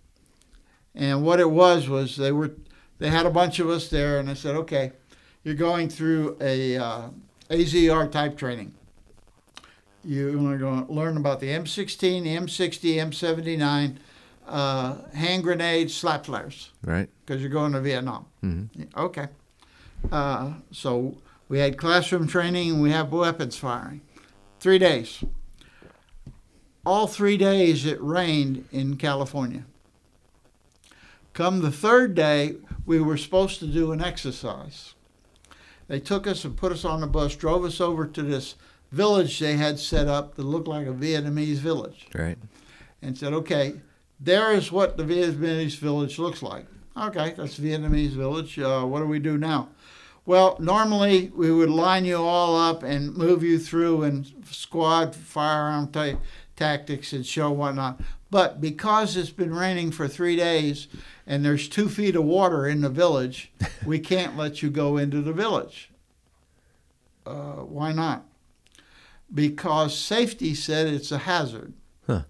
[0.94, 2.52] And what it was was they were
[3.00, 4.92] they had a bunch of us there, and I said, "Okay,
[5.42, 7.08] you're going through a uh,
[7.50, 8.74] AZR type training.
[10.04, 13.96] You're going to learn about the M16, the M60, M79,
[14.46, 17.08] uh, hand grenades, slap flares, Right.
[17.26, 18.64] because you're going to Vietnam." hmm
[18.96, 19.26] Okay.
[20.12, 21.16] Uh, so
[21.48, 24.00] we had classroom training and we have weapons firing.
[24.60, 25.24] Three days.
[26.86, 29.64] all three days it rained in California.
[31.34, 32.56] Come the third day,
[32.86, 34.94] we were supposed to do an exercise.
[35.88, 38.54] They took us and put us on the bus, drove us over to this
[38.92, 42.38] village they had set up that looked like a Vietnamese village, Right.
[43.02, 43.74] and said, "Okay,
[44.20, 46.66] there is what the Vietnamese village looks like.
[46.96, 48.58] Okay, that's Vietnamese village.
[48.58, 49.68] Uh, what do we do now?"
[50.26, 55.88] Well, normally we would line you all up and move you through and squad firearm
[55.88, 56.18] ta-
[56.60, 58.00] tactics and show whatnot.
[58.30, 60.86] But because it's been raining for three days
[61.26, 63.50] and there's two feet of water in the village,
[63.86, 65.90] we can't let you go into the village.
[67.26, 68.26] Uh, why not?
[69.32, 71.72] Because safety said it's a hazard.
[72.06, 72.22] Huh.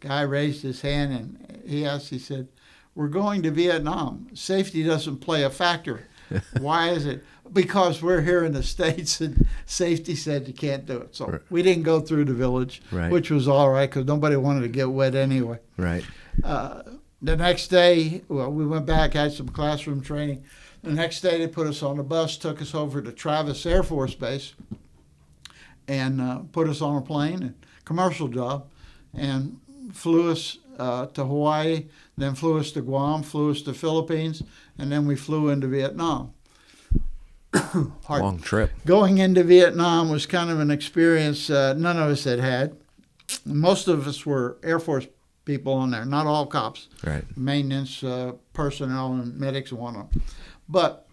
[0.00, 2.48] Guy raised his hand and he asked, he said,
[2.94, 4.28] We're going to Vietnam.
[4.34, 6.07] Safety doesn't play a factor.
[6.60, 7.24] Why is it?
[7.52, 11.14] Because we're here in the States and safety said you can't do it.
[11.16, 11.40] So Right.
[11.50, 13.10] we didn't go through the village, Right.
[13.10, 15.58] which was all right because nobody wanted to get wet anyway.
[15.76, 16.04] Right.
[16.44, 16.82] Uh,
[17.22, 20.44] the next day, well, we went back, had some classroom training.
[20.84, 23.82] The next day, they put us on a bus, took us over to Travis Air
[23.82, 24.54] Force Base,
[25.88, 27.42] and uh, put us on a plane,
[27.80, 28.68] a commercial job,
[29.14, 29.58] and
[29.92, 31.86] flew us uh, to Hawaii,
[32.18, 34.42] then flew us to Guam, flew us to the Philippines,
[34.78, 36.32] and then we flew into Vietnam.
[38.08, 38.70] Long trip.
[38.84, 42.76] Going into Vietnam was kind of an experience uh, none of us had had.
[43.44, 45.06] Most of us were Air Force
[45.44, 47.24] people on there, not all cops Right.
[47.36, 50.12] maintenance uh, personnel and medics and whatnot.
[50.68, 51.08] But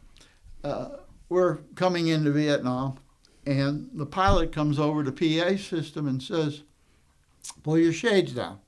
[0.63, 0.89] uh,
[1.29, 2.97] we're coming into Vietnam,
[3.45, 6.63] and the pilot comes over to PA system and says,
[7.63, 8.59] "Pull your shades down."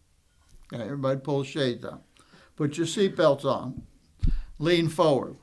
[0.72, 2.00] Okay, everybody pulls shades down.
[2.58, 3.84] Put your seatbelts on.
[4.60, 5.38] Lean forward.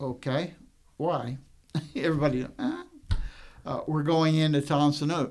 [0.00, 0.54] Okay,
[0.96, 1.38] why?
[1.96, 2.82] everybody, "Uh."
[3.66, 5.30] Uh, we're going into Tan Son Nhut,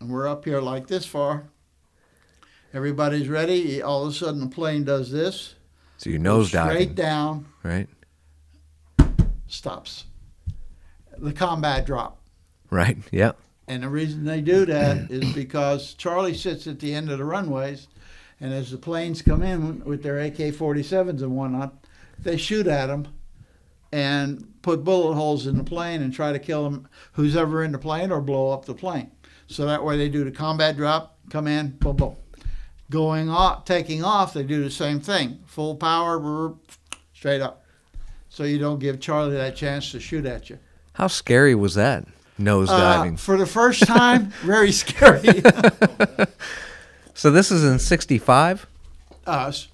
[0.00, 1.44] and we're up here like this far.
[2.74, 3.80] Everybody's ready.
[3.80, 5.54] All of a sudden, the plane does this.
[5.98, 6.94] So you goes nose straight diving.
[6.94, 7.88] down, Right.
[9.46, 10.06] stops.
[11.18, 12.18] The combat drop.
[12.70, 12.98] Right.
[13.12, 13.38] Yep.
[13.68, 17.24] And the reason they do that is because Charlie sits at the end of the
[17.24, 17.86] runways,
[18.42, 21.72] and as the planes come in with their AK 47s and whatnot,
[22.18, 23.06] they shoot at them
[23.92, 27.72] and put bullet holes in the plane and try to kill them, who's ever in
[27.72, 29.10] the plane, or blow up the plane.
[29.46, 32.16] So that way they do the combat drop, come in, boom, boom.
[32.90, 35.40] Going off, taking off, they do the same thing.
[35.46, 36.54] Full power,
[37.14, 37.64] straight up.
[38.28, 40.58] So you don't give Charlie that chance to shoot at you.
[40.94, 42.06] How scary was that?
[42.38, 43.16] Nose Uh, diving.
[43.18, 45.42] for the first time, very scary.
[47.22, 48.66] so this is in 65?
[49.28, 49.68] Us,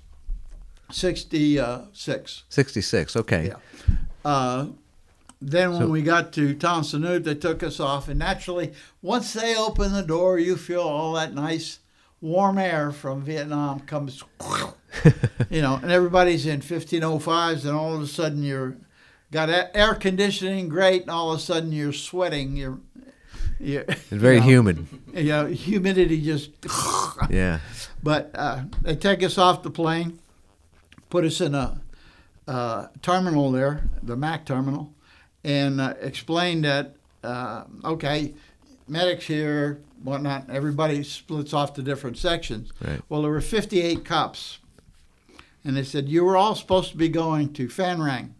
[0.91, 2.43] sixty-six.
[2.51, 3.17] 66.
[3.17, 3.47] Okay.
[3.47, 3.55] Yeah.
[4.23, 4.67] Uh,
[5.41, 8.75] then when So- we got to Tan Son Nhut, they took us off, and naturally,
[9.01, 11.79] once they open the door, you feel all that nice
[12.21, 14.23] warm air from Vietnam comes,
[15.49, 18.77] you know, and everybody's in 1505s, and all of a sudden you're
[19.33, 22.59] got air conditioning, great, and all of a sudden you're sweating.
[22.59, 22.79] You're,
[23.61, 24.87] you're It's very you know, humid.
[25.15, 26.51] Know, humidity just.
[27.31, 27.59] Yeah.
[28.01, 30.21] But uh, they take us off the plane,
[31.11, 31.81] put us in a
[32.47, 34.95] uh, terminal there, the MAC terminal,
[35.43, 36.95] and uh, explain that,
[37.25, 38.35] uh, okay,
[38.87, 42.73] medics here, whatnot, everybody splits off to different sections.
[42.81, 43.01] Right.
[43.09, 44.59] Well, there were 58 cops.
[45.65, 48.35] And they said, You were all supposed to be going to Phan Rang.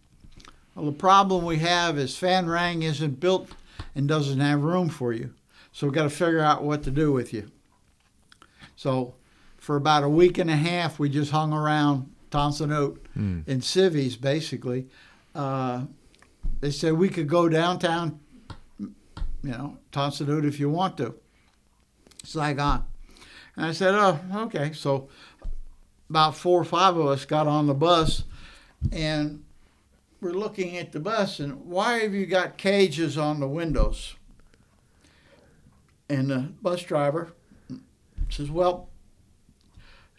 [0.75, 3.51] Well, the problem we have is Phan Rang isn't built
[3.99, 5.35] and doesn't have room for you.
[5.73, 7.51] So we've got to figure out what to do with you.
[8.77, 9.15] So
[9.59, 13.41] for about a week and a half, we just hung around Tan Son Nhut Hmm.
[13.47, 14.87] in civvies, basically.
[15.35, 15.87] Uh,
[16.61, 18.21] they said we could go downtown,
[18.79, 18.95] you
[19.43, 21.15] know, Tan Son Nhut if you want to.
[22.23, 22.85] Saigon.
[23.57, 24.73] And I said, oh, okay.
[24.75, 25.09] So
[26.09, 28.23] about four or five of us got on the bus
[28.93, 29.43] and
[30.21, 34.15] we're looking at the bus and why have you got cages on the windows?
[36.09, 37.33] And the bus driver
[38.29, 38.89] says, well,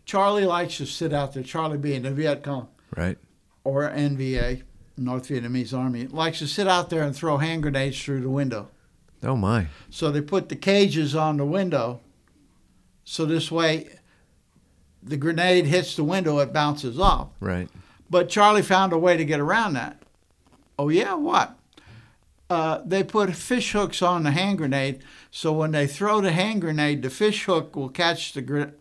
[0.05, 3.17] Charlie likes to sit out there, Charlie being the Viet Cong Right.
[3.63, 4.63] or NVA,
[4.97, 8.69] North Vietnamese Army, likes to sit out there and throw hand grenades through the window.
[9.23, 9.67] Oh my.
[9.89, 11.99] So they put the cages on the window.
[13.03, 13.89] So this way,
[15.03, 17.29] the grenade hits the window, it bounces off.
[17.39, 17.69] Right.
[18.09, 20.01] But Charlie found a way to get around that.
[20.77, 21.55] Oh, yeah, what?
[22.49, 26.61] Uh, they put fish hooks on the hand grenade, so when they throw the hand
[26.61, 28.73] grenade, the fish hook will catch the gr-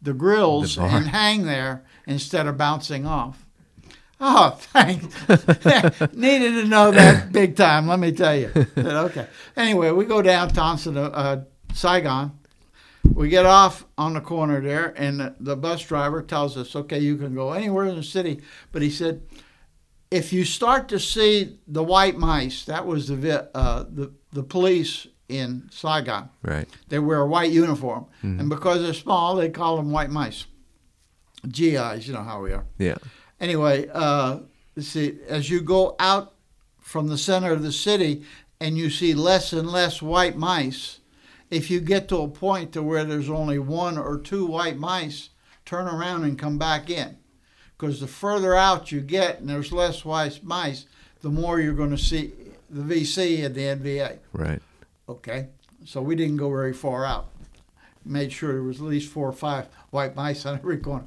[0.00, 3.44] the grills The and hang there instead of bouncing off.
[4.20, 5.06] Oh, thanks.
[6.14, 8.52] Needed to know that big time, let me tell you.
[8.52, 9.26] Said, okay.
[9.56, 11.42] Anyway, we go to the, uh,
[11.74, 12.38] Saigon,
[13.16, 16.98] we get off on the corner there, and the, the bus driver tells us, "Okay,
[16.98, 18.42] you can go anywhere in the city,"
[18.72, 19.22] but he said,
[20.10, 25.06] "If you start to see the white mice, that was the uh, the the police
[25.28, 26.28] in Saigon.
[26.42, 26.68] Right.
[26.88, 30.44] They wear a white uniform, and because they're small, they call them white mice.
[31.48, 32.96] GIs, you know how we are." Yeah.
[33.40, 34.40] anyway, uh,
[34.78, 36.34] see, as you go out
[36.80, 38.22] from the center of the city
[38.60, 41.00] and you see less and less white mice,
[41.50, 45.30] if you get to a point to where there's only one or two white mice,
[45.64, 47.16] turn around and come back in.
[47.76, 50.86] Because the further out you get and there's less white mice,
[51.20, 52.32] the more you're going to see
[52.70, 54.18] the VC and the NVA.
[54.32, 54.62] Right.
[55.08, 55.48] Okay,
[55.84, 57.28] so we didn't go very far out.
[58.04, 61.06] Made sure there was at least four or five white mice on every corner.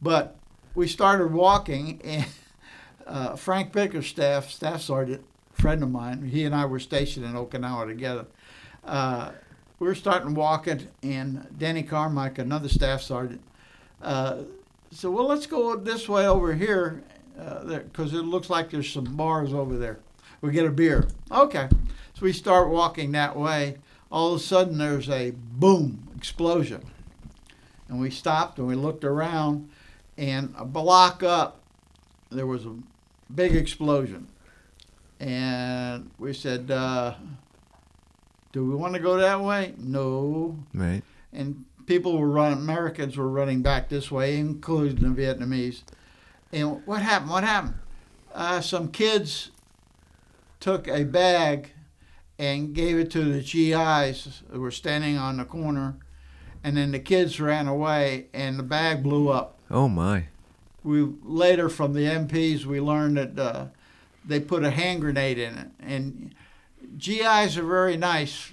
[0.00, 0.36] But
[0.74, 2.26] we started walking, and
[3.06, 7.86] uh, Frank Bickerstaff, staff sergeant, friend of mine, he and I were stationed in Okinawa
[7.86, 8.26] together.
[8.84, 9.32] Uh,
[9.78, 13.40] we were starting walking, and Danny Carmike, another staff sergeant,
[14.02, 14.42] uh,
[14.90, 17.02] said, "Well, let's go this way over here,
[17.36, 20.00] because it looks like there's some bars over there.
[20.40, 21.68] We get a beer." Okay,
[22.14, 23.78] so we start walking that way.
[24.10, 26.82] All of a sudden, there's a boom explosion,
[27.88, 29.68] and we stopped and we looked around,
[30.16, 31.60] and a block up,
[32.30, 32.74] there was a
[33.32, 34.26] big explosion,
[35.20, 37.14] and we said, uh,
[38.58, 41.02] "Do we want to go that way?" No, Right.
[41.32, 42.58] and people were running.
[42.58, 45.82] Americans were running back this way, including the Vietnamese.
[46.52, 47.30] And what happened?
[47.30, 47.74] What happened?
[48.34, 49.52] Uh, some kids
[50.58, 51.70] took a bag
[52.36, 55.94] and gave it to the GIs who were standing on the corner,
[56.64, 59.56] and then the kids ran away, and the bag blew up.
[59.70, 60.24] Oh my.
[60.82, 63.66] We later from the MPs we learned that uh,
[64.26, 66.34] they put a hand grenade in it, and
[66.96, 68.52] GIs are very nice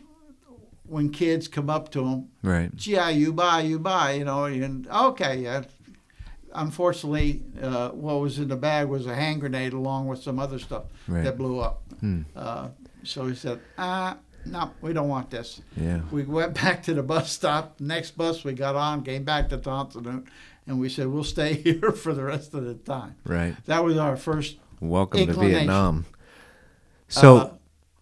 [0.87, 2.75] when kids come up to them Right.
[2.75, 5.63] GI, you buy, you buy, you know, and okay, yeah.
[6.53, 10.59] Unfortunately, uh, what was in the bag was a hand grenade along with some other
[10.59, 11.23] stuff Right.
[11.23, 11.81] that blew up.
[11.99, 12.21] Hmm.
[12.35, 12.69] Uh,
[13.03, 15.61] so he said, ah, no, we don't want this.
[15.75, 16.01] Yeah.
[16.11, 17.79] We went back to the bus stop.
[17.79, 20.27] Next bus we got on, came back to Tan Son Nhut,
[20.67, 23.15] and we said, we'll stay here for the rest of the time.
[23.25, 23.55] Right.
[23.65, 24.57] That was our first.
[24.79, 26.05] Welcome to Vietnam.
[27.07, 27.49] So, uh,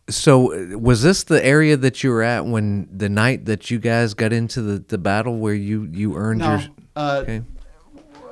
[0.10, 3.80] so uh, was this the area that you were at when the night that you
[3.80, 6.62] guys got into the, the battle where you you earned no, your
[6.96, 7.42] uh, okay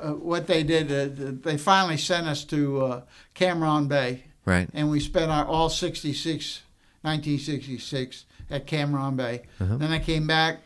[0.02, 3.00] uh, what they did, uh, they finally sent us to uh,
[3.34, 4.24] Cam Ranh Bay.
[4.44, 6.62] right and we spent our all 66
[7.02, 9.76] 1966 at Cam Ranh Bay Uh-huh.
[9.76, 10.58] then i came back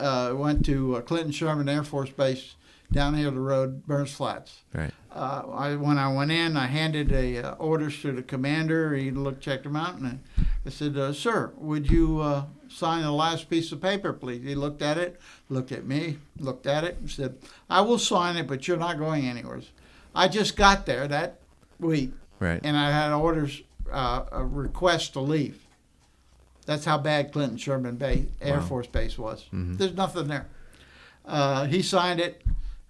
[0.00, 2.54] uh, went to uh, clinton sherman air force base
[2.92, 7.10] down here the road burns flats right uh, I, when i went in i handed
[7.12, 10.20] a uh, orders to the commander he looked checked them out and
[10.64, 14.54] i said uh, sir would you uh, sign the last piece of paper please he
[14.54, 17.36] looked at it looked at me looked at it and said
[17.68, 19.60] i will sign it but you're not going anywhere
[20.14, 21.38] i just got there that
[21.80, 25.62] week right and I had orders, uh, a request to leave.
[26.66, 28.62] That's how bad Clinton Sherman Bay Air Wow.
[28.66, 29.46] Force Base was.
[29.54, 29.78] Mhm.
[29.78, 30.46] There's nothing there.
[31.24, 32.42] Uh, he signed it.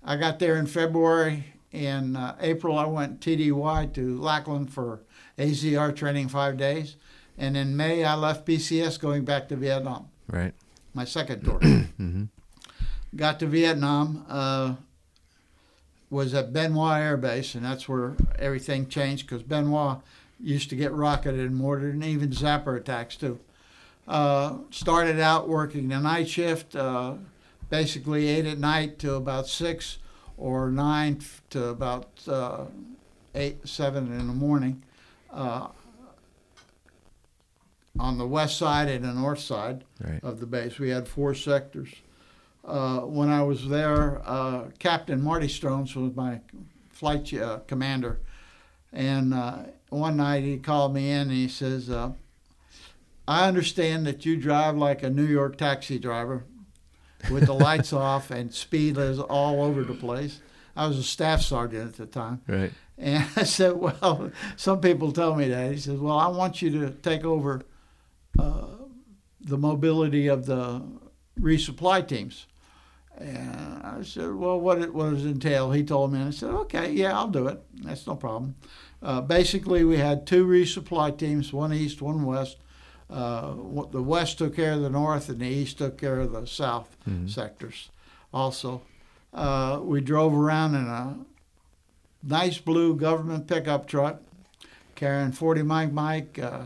[0.07, 1.53] I got there in February.
[1.73, 5.01] In uh, April, I went TDY to Lackland for
[5.37, 6.97] AZR training five days.
[7.37, 10.55] And in May, I left PCS going back to Vietnam, right
[10.95, 11.59] my second tour.
[11.61, 12.25] mm-hmm.
[13.15, 14.75] got to Vietnam, uh,
[16.09, 20.03] was at Bien Hoa Air Base, and that's where everything changed because Bien Hoa
[20.41, 23.39] used to get rocketed and mortared and even sapper attacks too.
[24.09, 27.15] Uh, started out working the night shift, uh,
[27.69, 29.99] basically eight at night to about six
[30.37, 32.65] or nine to about uh,
[33.35, 34.83] eight, seven in the morning.
[35.33, 35.69] Uh,
[37.99, 40.79] on the west side and the north side right of the base.
[40.79, 41.95] We had four sectors.
[42.65, 46.41] Uh, when I was there, uh, Captain Marty Strones was my
[46.91, 48.21] flight uh, commander.
[48.93, 49.59] And uh,
[49.89, 52.13] one night he called me in and he says, uh,
[53.29, 56.45] I understand that you drive like a New York taxi driver
[57.31, 60.41] with the lights off and speed is all over the place.
[60.77, 62.43] I was a staff sergeant at the time.
[62.47, 65.73] right And I said, Well, some people tell me that.
[65.73, 67.63] He says, Well, I want you to take over
[68.39, 68.67] uh,
[69.41, 70.83] the mobility of the
[71.41, 72.47] resupply teams.
[73.17, 75.73] And I said, Well, what, it, what does it entail?
[75.73, 76.21] He told me.
[76.21, 77.63] And I said, Okay, yeah, I'll do it.
[77.83, 78.57] That's no problem.
[79.03, 82.59] Uh, basically, we had two resupply teams, one east, one west.
[83.09, 83.55] Uh,
[83.93, 86.97] the west took care of the north, and the east took care of the south
[87.09, 87.31] Mhm.
[87.31, 87.91] sectors
[88.35, 88.83] also.
[89.33, 91.17] Uh, we drove around in a
[92.23, 94.21] nice blue government pickup truck
[94.97, 96.63] carrying 40 Mike Mike, uh,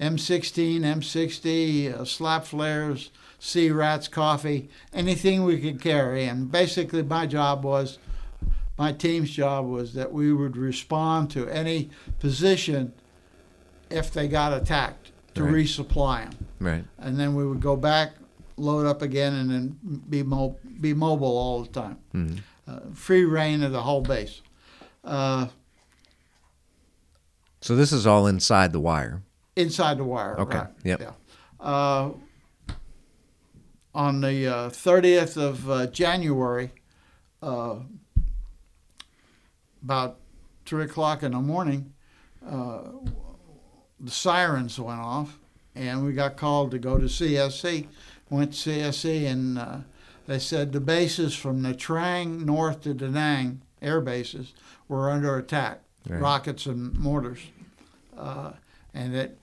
[0.00, 6.24] M16, M60, uh, slap flares, sea rats, coffee, anything we could carry.
[6.24, 7.98] And basically, my job was,
[8.78, 12.92] my team's job was that we would respond to any position
[13.90, 15.01] if they got attacked
[15.34, 15.52] to Right.
[15.54, 16.46] resupply them.
[16.60, 16.84] Right.
[16.98, 18.14] And then we would go back,
[18.56, 21.98] load up again, and then be, mo- be mobile all the time.
[22.14, 22.38] Mhm.
[22.68, 24.40] Uh, free reign of the whole base.
[25.04, 25.46] Uh,
[27.60, 29.22] So this is all inside the wire.
[29.54, 30.38] inside the wire.
[30.40, 30.68] Okay, Right.
[30.84, 31.00] yep.
[31.00, 31.12] Yeah.
[31.60, 32.10] Uh,
[33.94, 36.72] on the uh, 30th of uh, January,
[37.42, 37.76] uh,
[39.82, 40.18] about
[40.64, 41.92] three o'clock in the morning,
[42.48, 42.82] uh,
[44.02, 45.38] the sirens went off,
[45.74, 47.86] and we got called to go to CSC.
[48.30, 49.76] Went to CSC, and uh,
[50.26, 54.52] they said the bases from the Trang north to Da Nang air bases
[54.88, 56.20] were under attack, Right.
[56.20, 57.40] rockets and mortars,
[58.16, 58.52] uh,
[58.94, 59.36] and that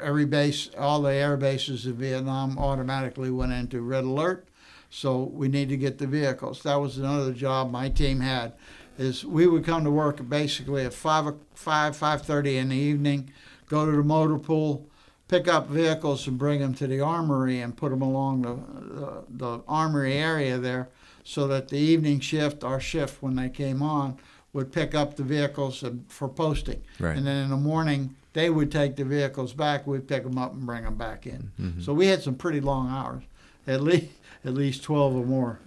[0.00, 4.46] every base, all the air bases in Vietnam automatically went into red alert.
[4.90, 6.62] So we need to get the vehicles.
[6.62, 8.52] That was another job my team had.
[8.98, 12.76] Is we would come to work basically at five o- five five thirty in the
[12.76, 13.30] evening,
[13.68, 14.86] go to the motor pool,
[15.28, 18.54] pick up vehicles and bring them to the armory and put them along the
[18.94, 19.24] the,
[19.56, 20.88] the armory area there,
[21.24, 24.16] so that the evening shift, our shift when they came on,
[24.52, 26.82] would pick up the vehicles for posting.
[26.98, 27.16] Right.
[27.16, 29.86] And then in the morning, they would take the vehicles back.
[29.86, 31.50] We'd pick them up and bring them back in.
[31.60, 31.82] Mhm.
[31.84, 33.22] So we had some pretty long hours,
[33.66, 34.06] at least
[34.44, 35.58] at least twelve or more.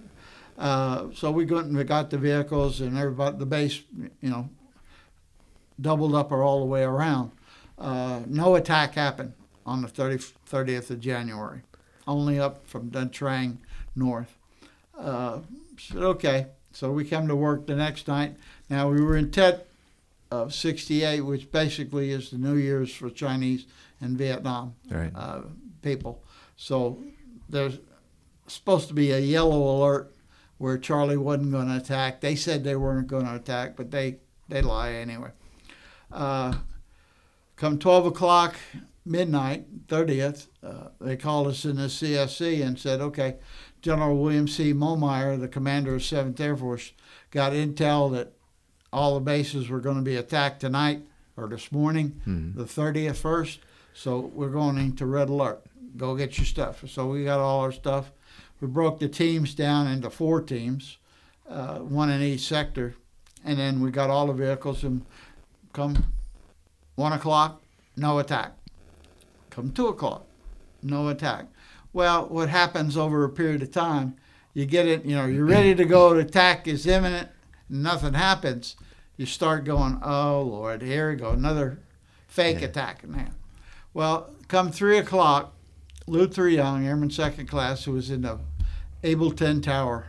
[0.57, 3.81] Uh, so we got we got the vehicles and everybody the base,
[4.21, 4.49] you know,
[5.79, 7.31] doubled up or all the way around.
[7.79, 9.33] Uh, no attack happened
[9.65, 10.17] on the 30,
[10.49, 11.61] 30th of January,
[12.07, 13.57] only up from Nha Trang
[13.95, 14.35] north.
[14.97, 15.39] Uh,
[15.77, 18.35] said, okay, so we come to work the next night.
[18.69, 19.67] Now we were in Tet
[20.29, 23.65] of 68, which basically is the New Year's for Chinese
[24.01, 25.11] and Vietnam Right.
[25.15, 25.41] uh,
[25.81, 26.21] people.
[26.57, 27.01] So
[27.47, 27.79] there's
[28.47, 30.13] supposed to be a yellow alert
[30.57, 32.19] where Charlie wasn't going to attack.
[32.19, 34.17] They said they weren't going to attack, but they,
[34.49, 35.29] they lie anyway.
[36.11, 36.55] Uh,
[37.59, 38.55] come 12 o'clock,
[39.05, 43.35] midnight, 30th, uh, they called us in the CSC and said, okay,
[43.81, 44.73] General William C.
[44.73, 46.93] Momyer, the commander of 7th Air Force,
[47.31, 48.31] got intel that
[48.93, 51.03] all the bases were going to be attacked tonight
[51.35, 52.55] or this morning, Mhm.
[52.55, 53.59] the 30th first.
[53.93, 55.61] So we're going into red alert.
[55.97, 56.83] Go get your stuff.
[56.89, 58.11] So we got all our stuff.
[58.61, 60.97] We broke the teams down into four teams,
[61.49, 62.95] uh, one in each sector,
[63.43, 64.83] and then we got all the vehicles.
[64.83, 65.05] And
[65.73, 66.05] come
[66.99, 67.61] one o'clock,
[67.95, 68.51] no attack.
[69.49, 70.27] Come two o'clock,
[70.83, 71.45] no attack.
[71.93, 74.15] Well, what happens over a period of time,
[74.53, 77.29] you get it, you know, you're ready to go, the attack is imminent,
[77.69, 78.75] nothing happens.
[79.15, 81.79] You start going, oh Lord, here we go, another
[82.27, 82.67] fake Yeah.
[82.67, 83.29] attack now.
[83.93, 85.53] Well, come three o'clock,
[86.05, 88.39] Luther Young, Airman Second Class, who was in the
[89.03, 90.07] Ableton Tower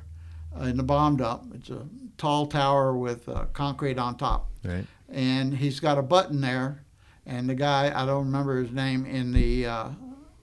[0.59, 1.53] uh, in the bomb dump.
[1.55, 1.86] It's a
[2.18, 4.84] tall tower with uh, concrete on top Right.
[5.11, 6.82] And he's got a button there.
[7.26, 9.88] And the guy, I don't remember his name, in the uh,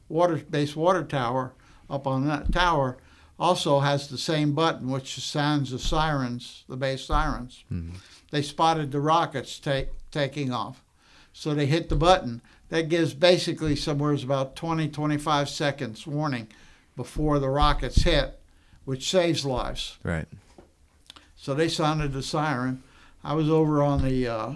[0.09, 1.53] water base water tower
[1.89, 2.97] up on that tower,
[3.39, 7.63] also has the same button, which sounds the sirens, the base sirens.
[7.71, 7.91] Mhm.
[8.31, 10.83] They spotted the rockets take, taking off,
[11.33, 12.41] so they hit the button.
[12.69, 16.47] That gives basically somewhere about 20, 25 seconds warning
[16.97, 18.39] before the rockets hit,
[18.83, 19.97] which saves lives.
[20.03, 20.27] Right.
[21.37, 22.83] So they sounded the siren.
[23.27, 24.53] I was over on the uh,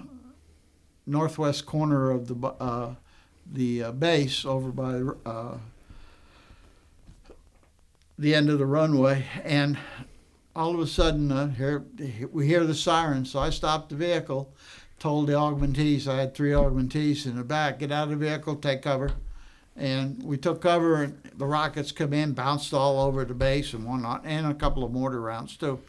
[1.05, 2.95] northwest corner of the uh,
[3.51, 5.57] the uh, base, over by uh,
[8.17, 9.77] the end of the runway, and
[10.55, 11.83] all of a sudden, uh, here
[12.31, 13.25] we hear the siren.
[13.25, 14.53] So I stopped the vehicle,
[14.99, 18.55] told the augmentees I had three augmentees in the back, get out of the vehicle,
[18.55, 19.11] take cover.
[19.75, 23.85] And we took cover, and the rockets come in, bounced all over the base and
[23.85, 25.81] whatnot, and a couple of mortar rounds too.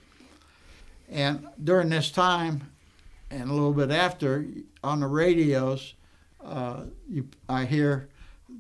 [1.09, 2.72] And during this time,
[3.33, 4.47] and a little bit after,
[4.85, 5.95] on the radios,
[6.45, 8.09] uh, you, I hear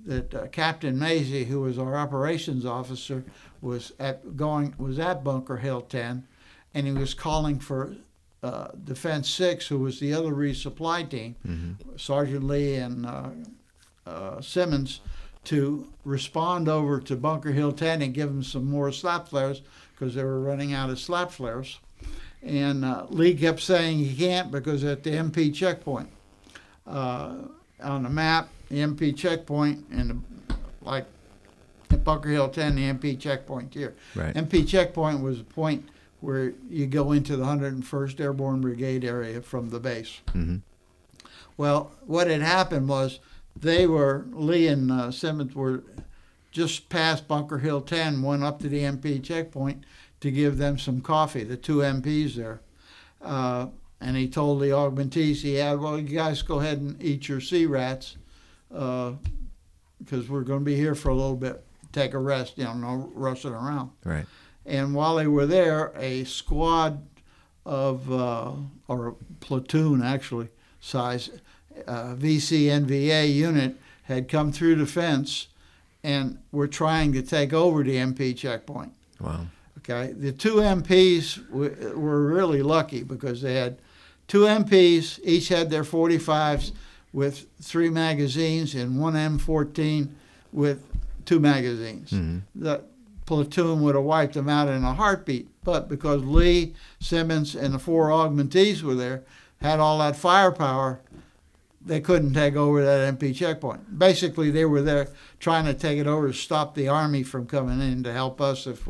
[0.06, 3.24] that uh, Captain Maisey, who was our operations officer,
[3.60, 6.26] was at going was at Bunker Hill 10,
[6.74, 7.94] and he was calling for
[8.42, 12.00] uh, Defense Six, who was the other resupply team, Mhm.
[12.00, 13.30] Sergeant Lee and uh,
[14.06, 15.00] uh, Simmons,
[15.44, 19.60] to respond over to Bunker Hill 10 and give them some more slap flares
[19.92, 21.78] because they were running out of slap flares.
[22.42, 26.08] And uh, Lee kept saying he can't because at the MP checkpoint,
[26.86, 27.34] uh,
[27.80, 31.06] on the map, the MP checkpoint, and the, like
[31.90, 33.94] at Bunker Hill 10, the MP checkpoint here.
[34.14, 34.34] Right.
[34.34, 35.88] MP checkpoint was a point
[36.20, 40.20] where you go into the 101st Airborne Brigade area from the base.
[40.32, 40.56] hmm
[41.56, 43.20] Well, what had happened was
[43.54, 45.82] they were Lee and uh, Simmons were
[46.50, 49.84] just past Bunker Hill 10, went up to the MP checkpoint
[50.22, 51.44] to give them some coffee.
[51.44, 52.60] The two MPs there,
[53.20, 53.66] uh,
[54.00, 57.40] and he told the augmentees he had, "Well, you guys go ahead and eat your
[57.40, 58.16] sea rats,
[58.68, 61.64] because we're going to be here for a little bit.
[61.92, 64.26] Take a rest, you know, no rushing around." Right.
[64.64, 67.04] And while they were there, a squad
[67.66, 68.52] of, uh,
[68.86, 70.48] or a platoon actually,
[70.80, 71.30] size
[71.86, 75.48] uh, VCNVA unit had come through the fence
[76.04, 78.92] and were trying to take over the MP checkpoint.
[79.20, 79.46] Wow.
[79.88, 83.78] Okay, the two MPs w- were really lucky because they had
[84.28, 86.72] two MPs, each had their 45s
[87.12, 90.08] with three magazines and one M14
[90.52, 90.86] with
[91.24, 92.10] two magazines.
[92.10, 92.82] hmm The
[93.26, 97.78] platoon would have wiped them out in a heartbeat, but because Lee, Simmons, and the
[97.78, 99.22] four augmentees were there,
[99.60, 101.00] had all that firepower,
[101.84, 103.98] they couldn't take over that MP checkpoint.
[103.98, 105.08] Basically, they were there
[105.40, 108.66] trying to take it over to stop the army from coming in to help us
[108.66, 108.86] if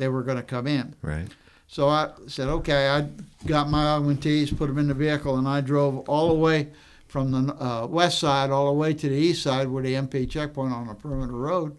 [0.00, 0.94] they were going to come in.
[1.02, 1.28] Right.
[1.68, 3.06] So I said, okay, I
[3.46, 6.68] got my augmentees, put them in the vehicle, and I drove all the way
[7.06, 10.28] from the uh, west side all the way to the east side where the MP
[10.28, 11.76] checkpoint on the perimeter road.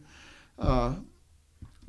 [0.59, 0.95] Uh,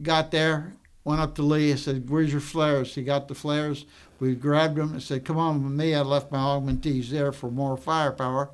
[0.01, 0.73] got there,
[1.05, 1.73] went up to Lee.
[1.73, 3.85] I said, "Where's your flares?" He got the flares.
[4.19, 7.51] We grabbed them and said, "Come on with me." I left my augmentees there for
[7.51, 8.51] more firepower,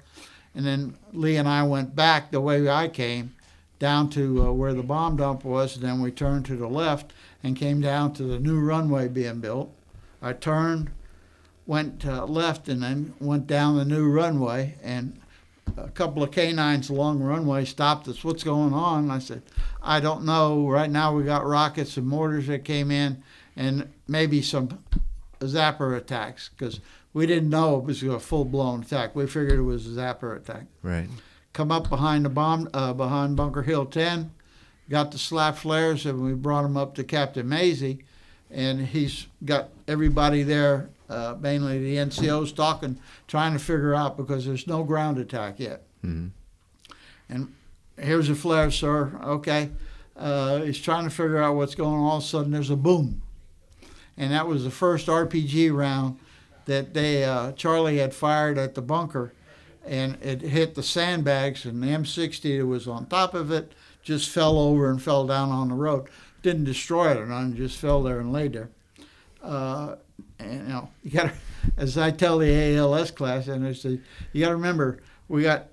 [0.55, 3.35] and then Lee and I went back the way I came,
[3.79, 5.77] down to uh, where the bomb dump was.
[5.77, 7.13] And then we turned to the left
[7.43, 9.73] and came down to the new runway being built.
[10.21, 10.91] I turned,
[11.67, 14.77] went uh, left, and then went down the new runway.
[14.83, 15.21] And
[15.77, 18.25] a couple of canines along the runway stopped us.
[18.25, 19.11] What's going on?
[19.11, 19.43] I said,
[19.83, 20.69] I don't know.
[20.69, 23.23] Right now we got rockets and mortars that came in,
[23.57, 24.83] and maybe some
[25.47, 26.81] sapper attacks because
[27.13, 29.15] we didn't know it was a full blown attack.
[29.15, 30.67] We figured it was a sapper attack.
[30.83, 31.09] Right.
[31.53, 34.31] Come up behind the bomb, uh, behind Bunker Hill 10,
[34.89, 38.03] got the slap flares, and we brought them up to Captain Maisey,
[38.51, 44.47] and he's got everybody there, uh, mainly the NCOs, talking, trying to figure out because
[44.47, 45.83] there's no ground attack yet.
[46.03, 46.29] hmm
[48.01, 49.19] Here's a flare, sir.
[49.25, 49.71] Okay.
[50.17, 52.05] Uh, he's trying to figure out what's going on.
[52.05, 53.23] All of a sudden, there's a boom.
[54.17, 56.19] And that was the first RPG round
[56.67, 59.33] that they uh, Charlie had fired at the bunker.
[59.85, 63.73] And it hit the sandbags, and the M60 that was on top of it
[64.09, 66.09] just fell over and fell down on the road.
[66.43, 68.71] Didn't destroy it or nothing, just fell there and laid there.
[69.43, 69.97] Uh,
[70.39, 71.31] and, you know, you got
[71.77, 74.01] as I tell the ALS class, and I say,
[74.33, 75.67] you got to remember, we got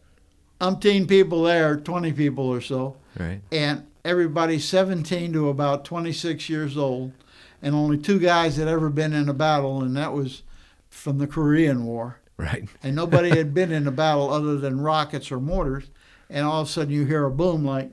[0.59, 3.39] umpteen people there, 20 people or so, Right.
[3.53, 7.13] and everybody 17 to about 26 years old,
[7.61, 10.43] and only two guys had ever been in a battle, and that was
[10.89, 12.19] from the Korean War.
[12.35, 12.67] Right.
[12.83, 15.85] And nobody had been in a battle other than rockets or mortars,
[16.29, 17.91] and all of a sudden you hear a boom like,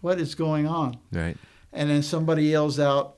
[0.00, 0.98] what is going on?
[1.12, 1.36] Right.
[1.72, 3.16] And then somebody yells out,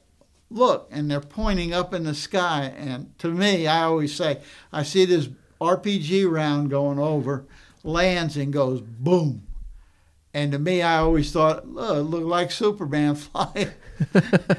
[0.51, 2.72] look, and they're pointing up in the sky.
[2.76, 4.41] And to me, I always say,
[4.72, 5.29] I see this
[5.61, 7.45] RPG round going over,
[7.85, 9.47] lands and goes boom.
[10.35, 13.70] And to me, I always thought, oh, it looked like Superman flying.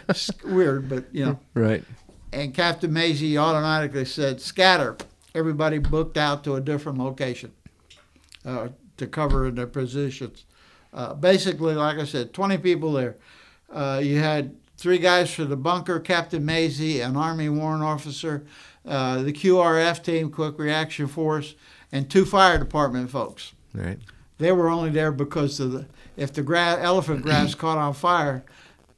[0.10, 1.40] it's weird, but you know.
[1.54, 1.84] Right.
[2.32, 4.98] And Captain Maisey automatically said, scatter.
[5.34, 7.54] Everybody booked out to a different location
[8.46, 10.46] uh, to cover their positions.
[10.94, 13.18] Uh, basically, like I said, 20 people there.
[13.72, 18.46] Uh, you had three guys for the bunker, Captain Maisey, an Army warrant officer,
[18.88, 21.56] uh, the QRF team, Quick Reaction Force,
[21.92, 23.54] and two fire department folks.
[23.74, 24.00] Right.
[24.40, 25.86] They were only there because of the,
[26.18, 28.44] if the gra- elephant grass caught on fire,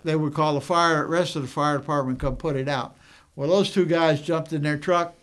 [0.03, 2.95] they would call the fire rest of the fire department come put it out.
[3.35, 5.15] Well, those two guys jumped in their truck.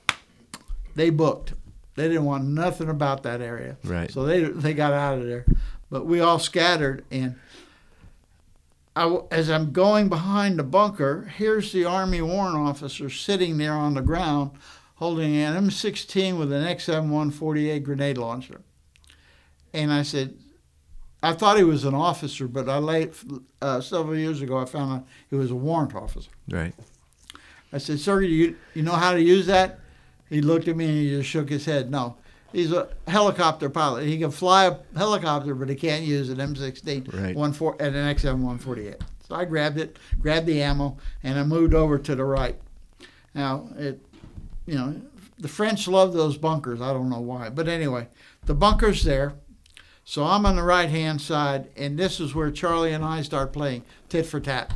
[0.94, 1.54] They booked.
[1.94, 3.76] They didn't want nothing about that area.
[3.84, 4.10] Right.
[4.10, 5.44] So they they got out of there.
[5.90, 7.36] But we all scattered, and
[8.94, 13.94] I as I'm going behind the bunker, here's the Army warrant officer sitting there on
[13.94, 14.50] the ground,
[14.96, 18.60] holding an M16 with an XM148 grenade launcher.
[19.72, 20.34] And I said,
[21.22, 23.14] I thought he was an officer, but I late
[23.60, 26.30] uh, several years ago I found out he was a warrant officer.
[26.48, 26.74] Right.
[27.72, 29.80] I said, "Sir, you you know how to use that?"
[30.28, 31.90] He looked at me and he just shook his head.
[31.90, 32.16] No,
[32.52, 34.06] he's a helicopter pilot.
[34.06, 37.36] He can fly a helicopter, but he can't use an M16 Right.
[37.36, 39.00] one four and an XM148.
[39.28, 42.58] So I grabbed it, grabbed the ammo, and I moved over to the right.
[43.34, 44.00] Now it,
[44.66, 45.00] you know,
[45.38, 46.80] the French love those bunkers.
[46.80, 48.08] I don't know why, but anyway,
[48.46, 49.34] the bunker's there.
[50.04, 53.52] So I'm on the right hand side, and this is where Charlie and I start
[53.52, 54.72] playing tit for tat.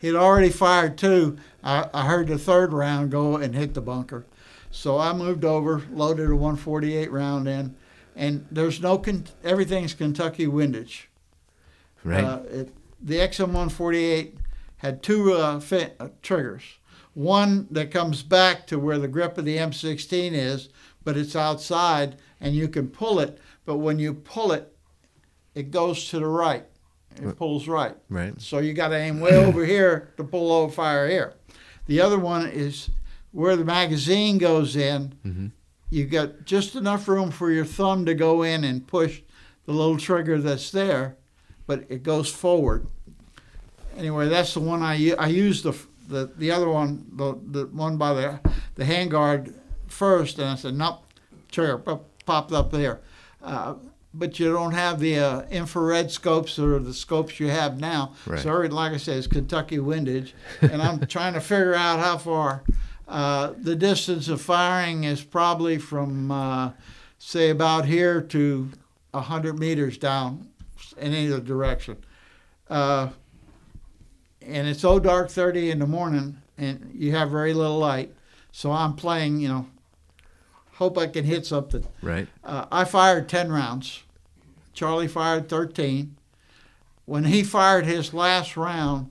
[0.00, 1.36] He'd already fired two.
[1.62, 4.24] I, I heard the third round go and hit the bunker.
[4.72, 7.76] So I moved over, loaded a 148 round in,
[8.16, 11.08] and there's no con- everything's Kentucky windage.
[12.02, 12.24] Right.
[12.24, 14.32] Uh, it, the XM148
[14.78, 16.62] had two uh, fi- uh, triggers.
[17.14, 20.70] One that comes back to where the grip of the M16 is,
[21.04, 23.38] but it's outside and you can pull it.
[23.66, 24.74] But when you pull it,
[25.54, 26.64] it goes to the right.
[27.16, 27.94] It pulls right.
[28.08, 28.40] right.
[28.40, 31.34] So you got to aim way over here to pull over fire here.
[31.86, 32.88] The other one is
[33.32, 35.14] where the magazine goes in.
[35.26, 35.50] Mhm.
[35.90, 39.20] You got just enough room for your thumb to go in and push
[39.66, 41.16] the little trigger that's there,
[41.66, 42.86] but it goes forward.
[43.96, 45.74] Anyway, that's the one I I used the
[46.08, 48.40] the the other one the the one by the
[48.74, 49.52] the handguard
[49.86, 51.00] first, and I said nope,
[51.50, 53.00] trigger pop, popped up there.
[53.42, 53.74] Uh,
[54.14, 58.12] but you don't have the uh, infrared scopes or the scopes you have now.
[58.26, 58.40] Right.
[58.40, 62.62] So, like I said, it's Kentucky windage, and I'm trying to figure out how far.
[63.12, 66.72] Uh, the distance of firing is probably from, uh,
[67.18, 68.70] say, about here to
[69.10, 70.48] 100 meters down
[70.96, 71.98] in either direction.
[72.70, 73.10] Uh,
[74.40, 78.14] and it's so dark 30 in the morning, and you have very little light.
[78.50, 79.66] So I'm playing, you know,
[80.72, 81.84] hope I can hit something.
[82.00, 82.26] Right.
[82.42, 84.04] Uh, I fired 10 rounds.
[84.72, 86.16] Charlie fired 13.
[87.04, 89.10] When he fired his last round,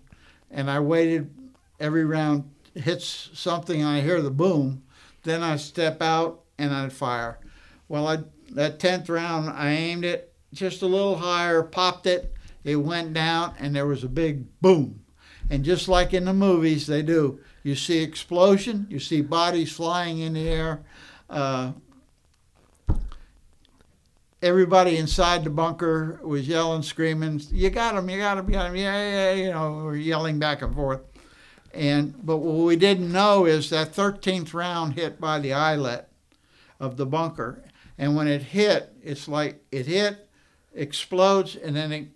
[0.49, 1.29] and I waited
[1.79, 4.83] every round hits something and I hear the boom,
[5.23, 7.39] then I step out and I'd fire.
[7.87, 8.19] Well, I,
[8.51, 13.53] that 10th round, I aimed it just a little higher, popped it, it went down,
[13.59, 15.03] and there was a big boom.
[15.49, 17.39] And just like in the movies, they do.
[17.63, 20.83] You see explosion, you see bodies flying in the air.
[21.29, 21.73] Uh,
[24.41, 28.09] everybody inside the bunker was yelling, screaming, "You got him!
[28.09, 28.47] You got him!
[28.47, 28.75] You got him!
[28.75, 31.01] Yeah, yeah!" You know, we're yelling back and forth.
[31.73, 36.07] And but what we didn't know is that 13th round hit by the eyelet
[36.79, 37.63] of the bunker,
[37.97, 40.27] and when it hit, it's like it hit,
[40.73, 42.07] explodes, and then it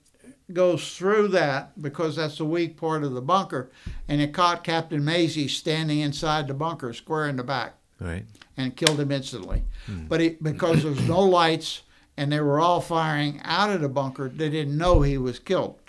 [0.54, 3.70] goes through that because that's the weak part of the bunker,
[4.08, 8.26] and it caught Captain Maisey standing inside the bunker, square in the back Right.
[8.58, 9.64] and killed him instantly.
[9.86, 10.06] Hmm.
[10.08, 11.82] But he, because there was no lights
[12.18, 15.80] and they were all firing out of the bunker, they didn't know he was killed.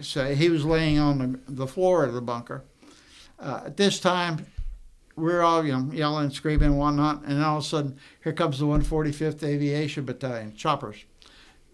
[0.00, 2.64] So he was laying on the, the floor of the bunker.
[3.44, 4.46] Uh, at this time,
[5.16, 8.58] we're all you know yelling, screaming, and whatnot, and all of a sudden, here comes
[8.58, 11.04] the 145th Aviation Battalion, choppers,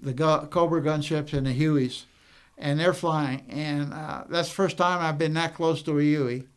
[0.02, 2.04] the Gu- Cobra gunships and the Hueys,
[2.58, 3.44] and they're flying.
[3.48, 6.48] And uh, that's the first time I've been that close to a Huey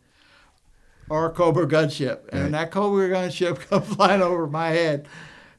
[1.09, 2.27] or a Cobra gunship.
[2.29, 2.51] And Right.
[2.53, 5.07] that Cobra gunship come flying over my head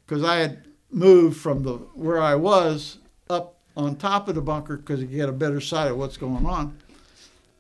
[0.05, 2.99] because I had moved from the where I was
[3.31, 6.45] up on top of the bunker because you get a better sight of what's going
[6.45, 6.77] on.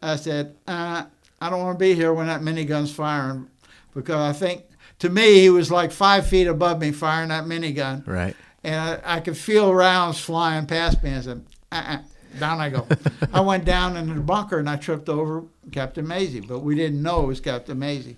[0.02, 1.04] I said, uh,
[1.44, 3.48] I don't want to be here when that minigun's firing
[3.94, 4.64] because I think
[5.00, 8.34] to me he was like five feet above me firing that minigun Right.
[8.62, 8.74] and
[9.04, 11.14] I, I could feel rounds flying past me.
[11.14, 11.98] I said, uh-uh,
[12.38, 12.86] down I go.
[13.32, 17.02] I went down into the bunker and I tripped over Captain Maisey, but we didn't
[17.02, 18.16] know it was Captain Maisey.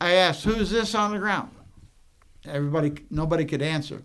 [0.00, 1.50] I asked, "Who's this on the ground?"
[2.46, 4.02] Everybody, nobody could answer.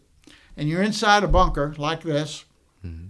[0.57, 2.43] And you're inside a bunker like this.
[2.86, 3.07] Mm-hmm.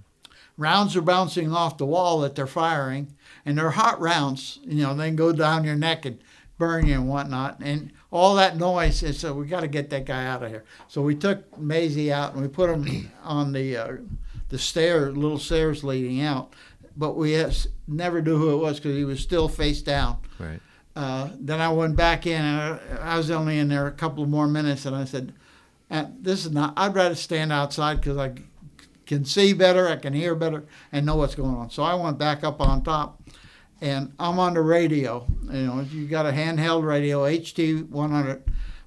[0.57, 3.13] Rounds are bouncing off the wall that they're firing,
[3.45, 4.59] and they're hot rounds.
[4.63, 6.19] You know, they can go down your neck and
[6.57, 7.59] burn you and whatnot.
[7.61, 10.63] And all that noise, and so we got to get that guy out of here.
[10.87, 13.97] So we took Maisey out and we put him on the uh,
[14.49, 16.53] the stair, little stairs leading out.
[16.97, 20.17] But we has, never knew who it was because he was still face down.
[20.39, 20.61] Right.
[20.95, 24.23] Uh, then I went back in, and I, I was only in there a couple
[24.23, 25.33] of more minutes, and I said,
[25.91, 26.73] "Uh, "This is not.
[26.77, 28.35] I'd rather stand outside because I
[29.05, 32.17] can see better, I can hear better, and know what's going on." So I went
[32.17, 33.21] back up on top,
[33.81, 35.27] and I'm on the radio.
[35.43, 38.43] You know, you got a handheld radio, HT 100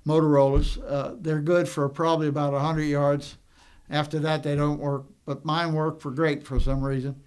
[0.07, 0.79] Motorola's.
[0.79, 3.37] Uh, they're good for probably about 100 yards.
[3.91, 7.23] After that, they don't work, but mine work for great for some reason.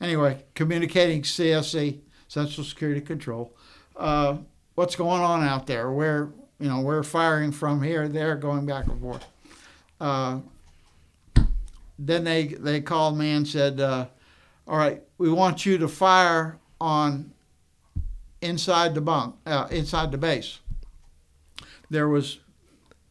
[0.00, 3.56] Anyway, communicating CSC, Central Security Control.
[3.96, 4.38] Uh,
[4.74, 5.92] what's going on out there?
[5.92, 9.26] Where you know we're firing from here, there, going back and forth.
[10.00, 10.40] Uh,
[11.98, 14.06] then they they called me and said, uh,
[14.66, 17.32] "All right, we want you to fire on
[18.40, 20.58] inside the bunk, uh, inside the base."
[21.90, 22.38] There was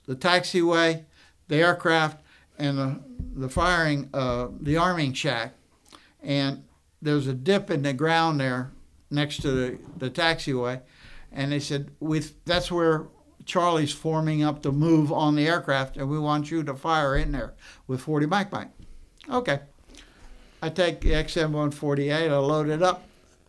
[0.06, 1.06] the taxiway,
[1.48, 2.22] the aircraft,
[2.58, 3.00] and the
[3.36, 5.54] the firing, uh, the arming shack,
[6.22, 6.64] and
[7.02, 8.72] there's a dip in the ground there
[9.10, 10.82] next to the, the taxiway,
[11.32, 13.08] and they said we that's where
[13.52, 17.34] Charlie's forming up to move on the aircraft, and we want you to fire in
[17.34, 17.54] there
[17.86, 18.70] with 40 Mike Mike.
[19.30, 19.60] Okay.
[20.62, 23.04] I take the XM148, I load it up,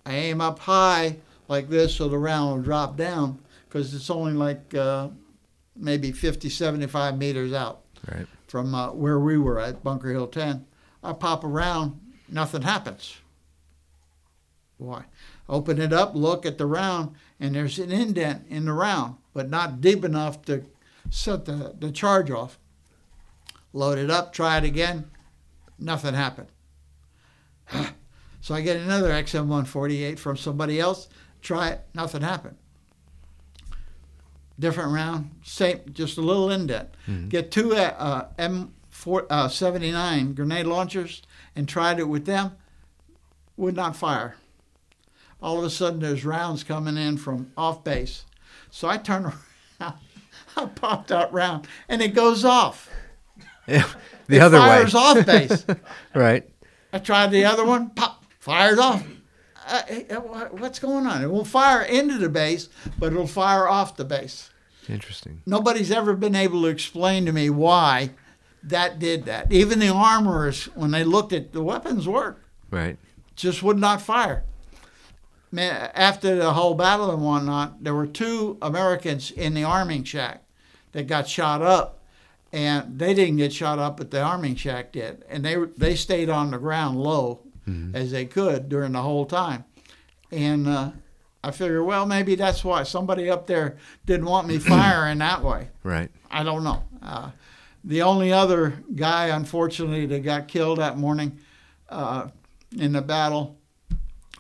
[0.05, 3.39] I aim up high like this so the round will drop down
[3.69, 5.11] because it's only like uh,
[5.77, 7.83] maybe 50, 75 meters out.
[8.11, 8.27] Right.
[8.49, 10.67] from uh, where we were at Bunker Hill 10.
[11.05, 13.19] I pop around, nothing happens.
[14.79, 15.05] Why?
[15.49, 19.51] Open it up, look at the round, and there's an indent in the round, but
[19.51, 20.65] not deep enough to
[21.11, 22.59] set the, the charge off.
[23.73, 25.11] Load it up, try it again,
[25.79, 26.49] nothing happened.
[28.41, 31.09] so I get another XM148 from somebody else,
[31.41, 32.57] try it, nothing happened.
[34.59, 36.91] Different round, same, just a little indent.
[37.31, 41.23] Get two uh, M79 uh, grenade launchers
[41.57, 42.53] and tried it with them,
[43.57, 44.37] would not fire.
[45.43, 48.25] All of a sudden, there's rounds coming in from off base.
[48.71, 49.25] So I turn
[49.81, 49.95] around,
[50.57, 52.89] I popped that round, and it goes off.
[53.67, 53.87] Yeah.
[54.27, 54.67] The it other way.
[54.67, 55.65] fires off base.
[56.15, 56.49] Right.
[56.93, 59.03] I tried the other one, pop, fires off.
[59.67, 59.83] Uh,
[60.51, 61.23] what's going on?
[61.23, 64.51] It will fire into the base, but it'll fire off the base.
[64.89, 65.41] Interesting.
[65.47, 68.11] Nobody's ever been able to explain to me why
[68.65, 69.51] that did that.
[69.53, 72.99] Even the armorers, when they looked at the weapons work, Right.
[73.37, 74.45] just would not fire.
[75.57, 80.43] After the whole battle and whatnot, there were two Americans in the arming shack
[80.93, 81.99] that got shot up,
[82.53, 86.31] and they didn't get shot up, but the arming shack did, and they they stayed
[86.31, 87.41] on the ground low
[87.95, 89.65] as they could during the whole time,
[90.31, 90.91] and uh,
[91.45, 93.77] I figure, well, maybe that's why somebody up there
[94.07, 95.69] didn't want me firing that way.
[95.83, 96.11] Right.
[96.31, 96.83] I don't know.
[97.03, 97.31] Uh,
[97.85, 101.39] the only other guy, unfortunately, that got killed that morning
[101.89, 102.29] uh,
[102.77, 103.59] in the battle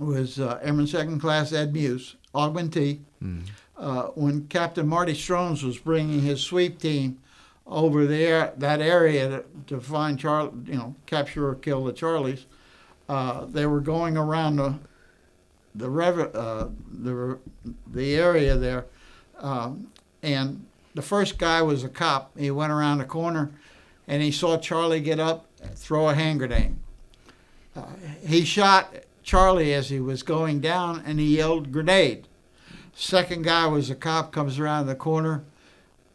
[0.02, 3.00] was uh, Airman Second Class Ed Muse, augmentee.
[3.76, 7.18] Uh, when Captain Marty Strones was bringing his sweep team
[7.66, 12.44] over there, that area to, to find Charlie, you know, capture or kill the Charlies,
[13.08, 14.74] uh, they were going around the
[15.74, 17.38] the rev- uh, the
[17.92, 18.84] the area there,
[19.38, 19.90] um,
[20.22, 22.36] and the first guy was a cop.
[22.38, 23.50] He went around the corner,
[24.06, 26.76] and he saw Charlie get up, throw a hand grenade.
[27.74, 27.86] Uh,
[28.26, 32.26] he shot Charlie as he was going down, and he yelled grenade.
[32.94, 35.44] Second guy was a cop, comes around the corner,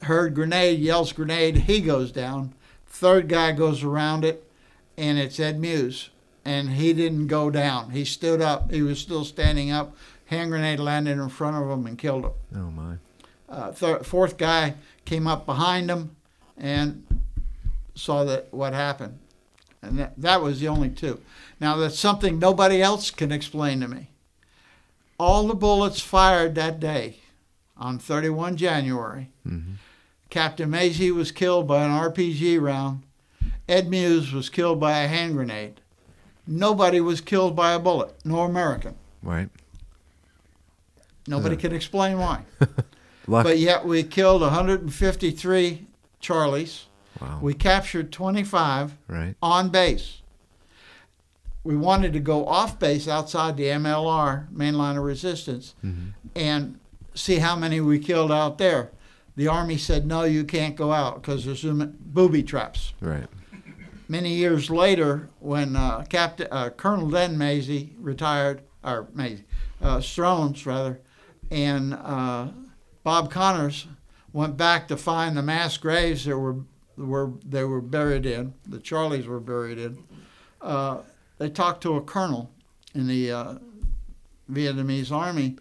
[0.03, 1.57] heard grenade, yells grenade.
[1.57, 2.53] He goes down.
[2.85, 4.49] Third guy goes around it,
[4.97, 6.09] and it's Ed Muse,
[6.45, 7.91] and he didn't go down.
[7.91, 8.71] He stood up.
[8.71, 9.95] He was still standing up.
[10.27, 12.95] Hand grenade landed in front of him and killed him Oh my.
[13.49, 16.15] uh, thir- fourth guy came up behind him
[16.57, 17.05] and
[17.95, 19.17] saw that what happened,
[19.87, 21.19] and that, that was the only two.
[21.59, 24.09] Now that's something nobody else can explain to me.
[25.19, 27.17] All the bullets fired that day,
[27.75, 29.29] on 31 January.
[29.47, 29.73] Mm-hmm.
[30.29, 33.03] Captain Maisey was killed by an RPG round.
[33.67, 35.81] Ed Muse was killed by a hand grenade.
[36.45, 38.95] Nobody was killed by a bullet, no American.
[39.23, 39.49] Right.
[41.27, 41.61] Nobody Huh.
[41.61, 42.43] can explain why.
[43.29, 45.85] But yet we killed 153
[46.21, 46.83] Charlies.
[47.21, 47.39] Wow.
[47.41, 49.35] We captured 25 right.
[49.41, 50.21] on base.
[51.63, 56.13] We wanted to go off base outside the MLR, main line of resistance, Mhm.
[56.35, 56.79] and
[57.13, 58.91] see how many we killed out there.
[59.35, 62.93] The Army said, no, you can't go out because there's booby traps.
[63.01, 63.27] Right.
[64.07, 69.43] Many years later, when uh, Captain uh, Colonel then Maisey retired, or Maisey,
[69.81, 71.01] uh, Strones rather,
[71.51, 72.47] and uh,
[73.03, 73.87] Bob Connors
[74.31, 76.55] went back to find the mass graves that were
[76.97, 78.53] were they were buried in.
[78.67, 80.03] The Charlies were buried in.
[80.61, 80.99] Uh,
[81.37, 82.49] they talked to a colonel
[82.95, 83.55] in the uh,
[84.51, 85.57] Vietnamese army,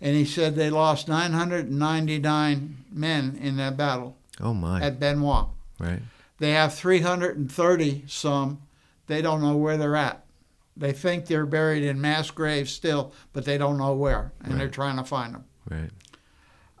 [0.00, 4.80] and he said they lost 999 men in that battle Oh my.
[4.82, 5.48] at Bien Hoa.
[5.78, 6.00] right.
[6.38, 8.62] They have 330 some.
[9.08, 10.24] They don't know where they're at.
[10.76, 14.68] They think they're buried in mass graves still, but they don't know where, and they're
[14.68, 15.44] trying to find them.
[15.68, 15.90] Right.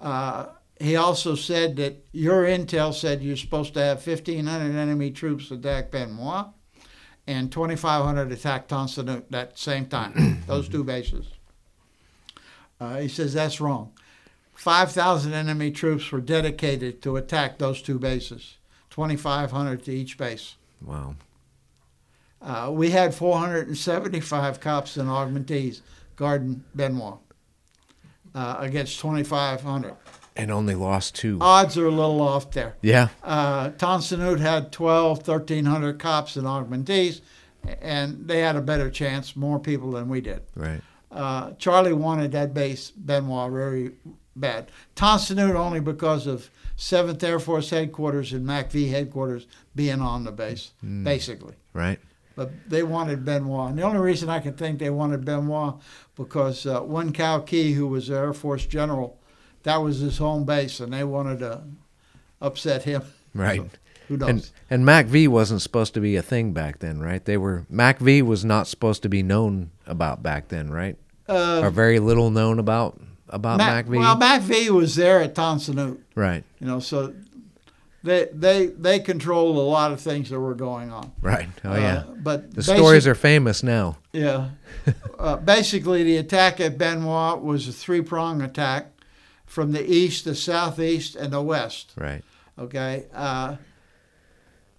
[0.00, 0.46] Uh,
[0.80, 5.90] he also said that your intel said you're supposed to have 1,500 enemy troops attack
[5.90, 6.52] Bien Hoa
[7.26, 11.26] and 2,500 attack Tan Son Nhut that same time, those two bases.
[12.80, 13.92] Uh, he says that's wrong.
[14.54, 18.56] 5,000 enemy troops were dedicated to attack those two bases,
[18.90, 20.56] 2,500 to each base.
[20.84, 21.14] Wow.
[22.40, 25.80] Uh, we had 475 cops and augmentees
[26.16, 27.18] guarding Bien Hoa
[28.34, 29.94] uh, against 2,500.
[30.38, 31.38] And only lost two.
[31.40, 32.76] Odds are a little off there.
[32.80, 33.08] yeah.
[33.24, 37.20] Uh, Tan Son Nhut had 12, 1,300 cops and augmentees,
[37.82, 40.42] and they had a better chance, more people than we did.
[40.54, 40.80] Right.
[41.10, 43.90] Uh, Charlie wanted that base, Bien Hoa, very
[44.36, 44.70] bad.
[44.94, 50.22] Tan Son Nhut only because of 7th Air Force headquarters and MACV headquarters being on
[50.22, 50.70] the base,
[51.02, 51.54] basically.
[51.72, 51.98] Right.
[52.36, 53.66] But they wanted Bien Hoa.
[53.66, 55.80] And the only reason I can think they wanted Bien Hoa
[56.14, 59.18] because uh, Nguyen Cao Ky, who was the Air Force general,
[59.64, 61.62] that was his home base, and they wanted to
[62.40, 63.02] upset him.
[63.34, 63.60] Right.
[64.08, 64.28] Who knows?
[64.28, 67.22] And and MACV wasn't supposed to be a thing back then, right?
[67.24, 70.96] They were MACV was not supposed to be known about back then, right?
[71.28, 72.98] Uh, or very little known about
[73.28, 73.98] about Mac, V.
[73.98, 77.14] Well, Mac V was there at Tan Son Nhut, right, you know, so
[78.02, 81.12] they they they controlled a lot of things that were going on.
[81.20, 81.48] right.
[81.64, 82.02] Oh Uh, yeah.
[82.22, 83.98] but The basic- stories are famous now.
[84.14, 84.48] Yeah.
[85.18, 88.86] uh, basically, the attack at Bien Hoa was a three prong attack
[89.48, 91.92] from the east, the southeast, and the west.
[91.96, 92.22] Right.
[92.58, 93.06] Okay.
[93.14, 93.56] Uh,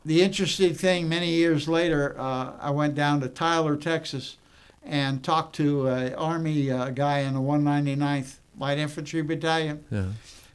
[0.06, 4.38] the interesting thing, many years later, uh, I went down to Tyler, Texas,
[4.84, 9.84] and talked to an Army uh, guy in the 199th Light Infantry Battalion.
[9.90, 10.06] Yeah.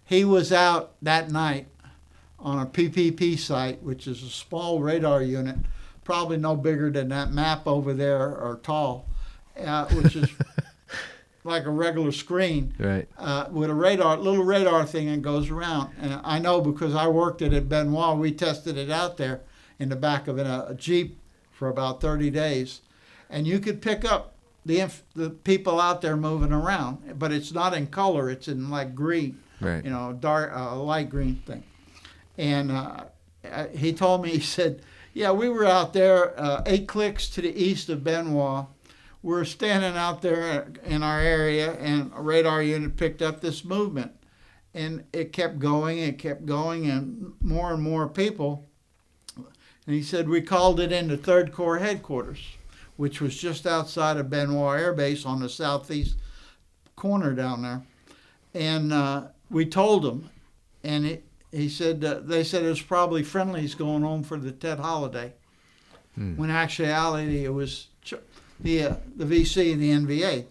[0.04, 1.66] He was out that night
[2.38, 5.56] on a PPP site, which is a small radar unit,
[6.04, 9.08] probably no bigger than that map over there or tall,
[9.58, 10.28] uh, which is
[11.44, 13.06] like a regular screen Right.
[13.18, 15.90] uh, with a radar, little radar thing that goes around.
[16.00, 19.42] And I know because I worked it at Bien Hoa, we tested it out there
[19.78, 21.20] in the back of a, a Jeep
[21.52, 22.80] for about 30 days.
[23.28, 24.34] And you could pick up
[24.64, 28.70] the, inf- the people out there moving around, but it's not in color, it's in
[28.70, 29.84] like green, Right.
[29.84, 31.62] you know, dark, uh, light green thing.
[32.38, 33.04] And uh,
[33.50, 34.80] uh, he told me, he said,
[35.12, 38.66] yeah, we were out there uh, eight clicks to the east of Bien Hoa.
[39.24, 44.12] We're standing out there in our area, and a radar unit picked up this movement.
[44.74, 48.68] And it kept going, it kept going, and more and more people.
[49.36, 52.38] And he said, we called it into 3rd Corps headquarters,
[52.98, 56.18] which was just outside of Bien Hoa Air Base on the southeast
[56.94, 57.82] corner down there.
[58.52, 60.28] And uh, we told them,
[60.82, 64.52] and it, he said uh, they said it was probably friendlies going home for the
[64.52, 65.32] Tet holiday,
[66.14, 66.36] Hmm.
[66.36, 68.14] when actuality it was ch-
[68.60, 70.46] the uh, the VC and the NVA.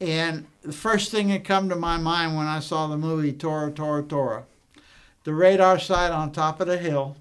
[0.00, 3.70] And the first thing that come to my mind when I saw the movie Tora
[3.70, 4.44] Tora Tora,
[5.24, 7.16] the radar site on top of the hill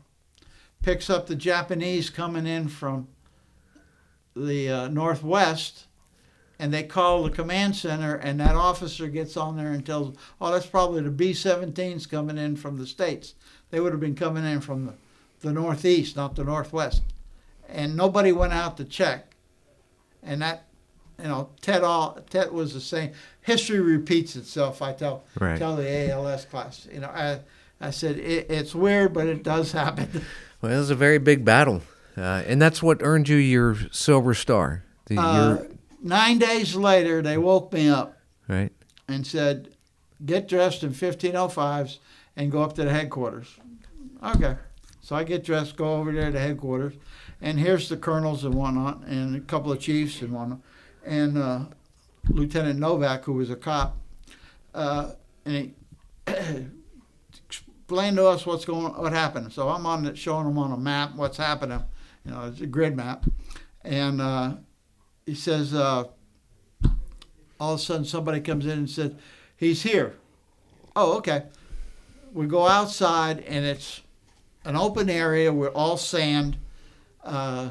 [0.83, 3.07] picks up the Japanese coming in from
[4.35, 5.87] the uh, northwest
[6.59, 10.51] and they call the command center, and that officer gets on there and tells, "Oh,
[10.51, 13.35] that's probably the B-17s coming in from the states.
[13.69, 14.93] They would have been coming in from the,
[15.41, 17.03] the northeast, not the northwest."
[17.69, 19.35] And nobody went out to check,
[20.27, 20.65] and that,
[21.21, 23.11] you know, Tet all Tet was the same.
[23.41, 24.81] History repeats itself.
[24.81, 25.57] I tell Right.
[25.57, 26.87] tell the ALS class.
[26.91, 27.39] You know, I
[27.79, 30.09] I said it, it's weird, but it does happen.
[30.59, 31.83] Well, it was a very big battle,
[32.17, 34.83] uh, and that's what earned you your Silver Star.
[35.05, 35.67] The, Uh, your,
[36.01, 38.17] nine days later, they woke me up.
[38.47, 38.71] right.
[39.07, 39.69] and said,
[40.25, 41.99] "Get dressed in 1505s
[42.35, 43.59] and go up to the headquarters."
[44.23, 44.55] Okay,
[44.99, 46.93] so I get dressed, go over there to headquarters,
[47.41, 50.59] and here's the colonels and whatnot, and a couple of chiefs and whatnot,
[51.05, 51.59] and uh,
[52.29, 53.97] Lieutenant Novak, who was a cop,
[54.73, 55.11] uh,
[55.45, 55.73] and
[56.27, 56.33] he
[57.47, 59.53] explained to us what's going, what happened.
[59.53, 61.83] So I'm on, the, showing them on a map what's happening,
[62.25, 63.25] you know, it's a grid map,
[63.83, 64.55] and uh,
[65.25, 65.73] he says.
[65.73, 66.05] Uh,
[67.59, 69.13] all of a sudden somebody comes in and says,
[69.55, 70.15] "He's here."
[70.95, 71.43] Oh, okay.
[72.33, 74.01] We go outside and it's
[74.65, 76.57] an open area with all sand.
[77.27, 77.69] Uh,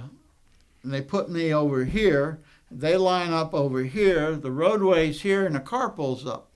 [0.82, 2.40] and they put me over here.
[2.70, 4.36] They line up over here.
[4.36, 6.48] The roadway's here, and the car pulls up,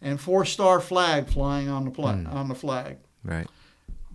[0.00, 2.26] and four-star flag flying on the flag.
[2.26, 2.36] Hmm.
[2.36, 2.98] On the flag.
[3.22, 3.46] Right.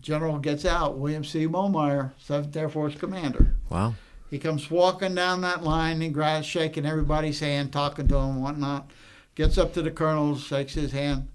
[0.01, 0.97] General gets out.
[0.97, 1.45] William C.
[1.47, 3.55] Momyer, Seventh Air Force Commander.
[3.69, 3.95] Wow.
[4.29, 8.43] He comes walking down that line and grabs, shaking everybody's hand, talking to them, and
[8.43, 8.89] whatnot.
[9.35, 11.27] Gets up to the colonel, shakes his hand.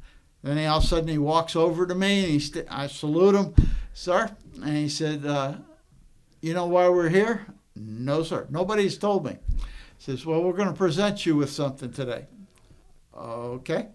[0.42, 2.86] Then he, all of a sudden he walks over to me and he st- I
[2.86, 3.54] salute him,
[3.94, 4.30] sir.
[4.62, 5.54] And he said, uh,
[6.44, 8.46] "You know why we're here?" No, sir.
[8.50, 9.38] Nobody's told me.
[9.56, 9.62] He
[9.98, 12.26] says, "Well, we're going to present you with something today."
[13.16, 13.88] Okay.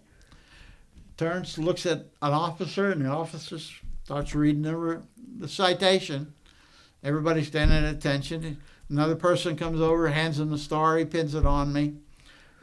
[1.18, 3.60] Turns, looks at an officer, and the officer
[4.04, 5.02] starts reading the,
[5.38, 6.34] the citation.
[7.04, 8.60] Everybody's standing at attention.
[8.90, 11.94] Another person comes over, hands him the star, he pins it on me,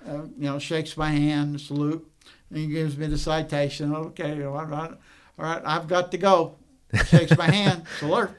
[0.09, 2.05] uh, you know, shakes my hand, salute,
[2.51, 3.95] and he gives me the citation.
[3.95, 4.91] Okay, all right,
[5.39, 6.57] all right, I've got to go.
[7.07, 8.31] Shakes my hand, salute,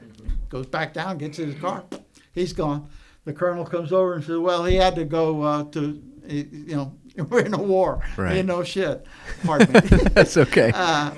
[0.48, 1.84] goes back down, gets in his car,
[2.32, 2.88] he's gone.
[3.24, 6.94] The colonel comes over and says, "Well, he had to go uh, to, you know,
[7.28, 8.02] we're in a war.
[8.16, 8.30] Right.
[8.30, 9.06] Didn't know shit."
[9.44, 9.80] Pardon me.
[10.12, 10.72] That's okay.
[10.74, 11.10] uh,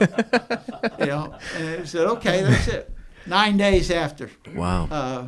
[0.99, 2.93] you know, and he said, "Okay, that's it."
[3.27, 4.89] Nine days after, wow.
[4.91, 5.27] uh,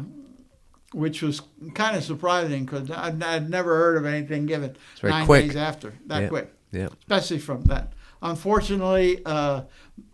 [0.93, 1.43] which was
[1.75, 5.49] kind of surprising because I'd, I'd never heard of anything given nine quick.
[5.49, 6.29] days after that Yeah.
[6.29, 6.89] quick, Yeah.
[7.01, 7.93] especially from that.
[8.23, 9.63] Unfortunately, uh,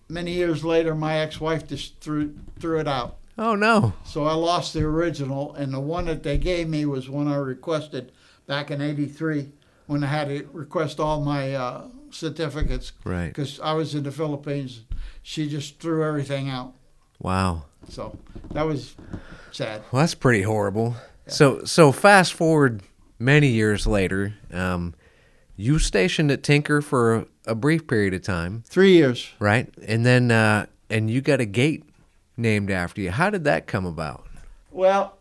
[0.08, 3.92] many years later, my ex-wife just threw threw it out, Oh no.
[4.04, 7.36] so I lost the original, and the one that they gave me was one I
[7.36, 8.12] requested
[8.46, 9.50] back in '83
[9.86, 13.28] when I had to request all my uh, certificates Right.
[13.28, 14.80] because I was in the Philippines.
[15.22, 16.74] She just threw everything out.
[17.20, 17.64] Wow.
[17.88, 18.18] So
[18.52, 18.96] that was
[19.52, 19.82] sad.
[19.92, 20.96] Well, that's pretty horrible.
[21.26, 22.82] So so fast forward
[23.18, 24.94] many years later, um,
[25.56, 29.28] you stationed at Tinker for a, a brief period of time, Three years.
[29.38, 29.68] right?
[29.86, 31.84] And then uh, and you got a gate
[32.38, 33.10] named after you.
[33.10, 34.26] How did that come about?
[34.70, 35.18] Well,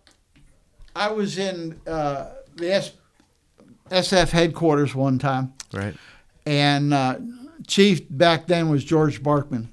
[0.95, 2.91] I was in uh, the S-
[3.89, 5.95] SF headquarters one time, Right.
[6.45, 7.18] and uh,
[7.65, 9.68] chief back then was George Barkman,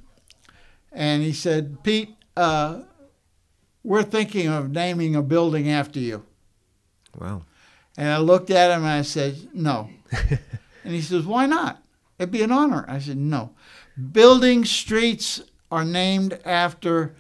[0.93, 2.81] and he said, "Pete, uh,
[3.83, 6.25] we're thinking of naming a building after you."
[7.19, 7.43] Wow.
[7.97, 9.91] And I looked at him and I said, "No."
[10.85, 11.83] and he says, "Why not?
[12.19, 13.51] It'd be an honor." I said, "No.
[14.13, 15.41] Building streets
[15.71, 17.15] are named after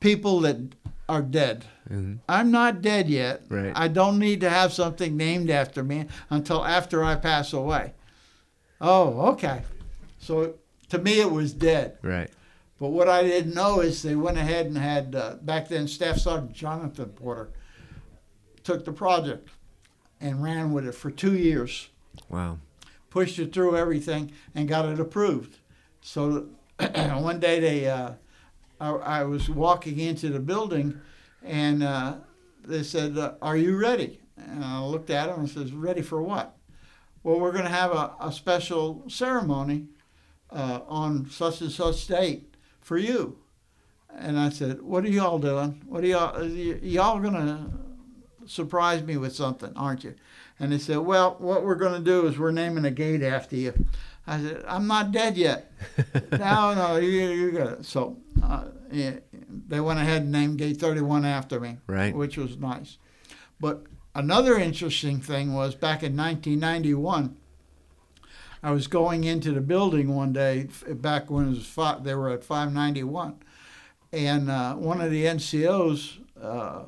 [0.00, 0.56] people that
[1.08, 2.18] are dead." Mhm.
[2.28, 3.42] I'm not dead yet.
[3.48, 3.72] Right.
[3.74, 7.94] I don't need to have something named after me until after I pass away.
[8.80, 9.62] Oh, okay.
[10.18, 10.54] So
[10.90, 11.98] to me, it was dead.
[12.02, 12.30] Right.
[12.78, 16.18] But what I didn't know is they went ahead and had, uh, back then, Staff
[16.18, 17.48] Sergeant Jonathan Porter
[18.62, 19.48] took the project
[20.20, 21.88] and ran with it for two years,
[22.28, 22.58] Wow.
[23.10, 25.56] pushed it through everything, and got it approved.
[26.02, 26.48] So
[26.78, 28.12] one day they, uh,
[28.80, 31.00] I, I was walking into the building,
[31.42, 32.14] and uh,
[32.64, 36.22] they said, uh, "Are you ready?" And I looked at them and says, "Ready for
[36.22, 36.56] what?"
[37.24, 39.86] Well, we're going to have a, a special ceremony
[40.50, 43.38] uh, on such and such date for you.
[44.16, 45.82] And I said, "What are y'all doing?
[45.86, 46.40] What are y'all?
[46.40, 47.66] y- Y'all going to
[48.46, 50.14] surprise me with something, aren't you?"
[50.60, 53.56] And they said, "Well, what we're going to do is we're naming a gate after
[53.56, 53.86] you."
[54.28, 55.72] I said, "I'm not dead yet."
[56.32, 57.84] no, no, you you got it.
[57.84, 59.16] So uh, yeah,
[59.68, 62.14] they went ahead and named Gate 31 after me, Right.
[62.14, 62.98] which was nice.
[63.58, 63.84] But
[64.14, 67.36] another interesting thing was back in 1991.
[68.62, 72.30] I was going into the building one day back when it was five, they were
[72.30, 73.36] at 591,
[74.12, 76.82] and uh, one of the NCOs uh,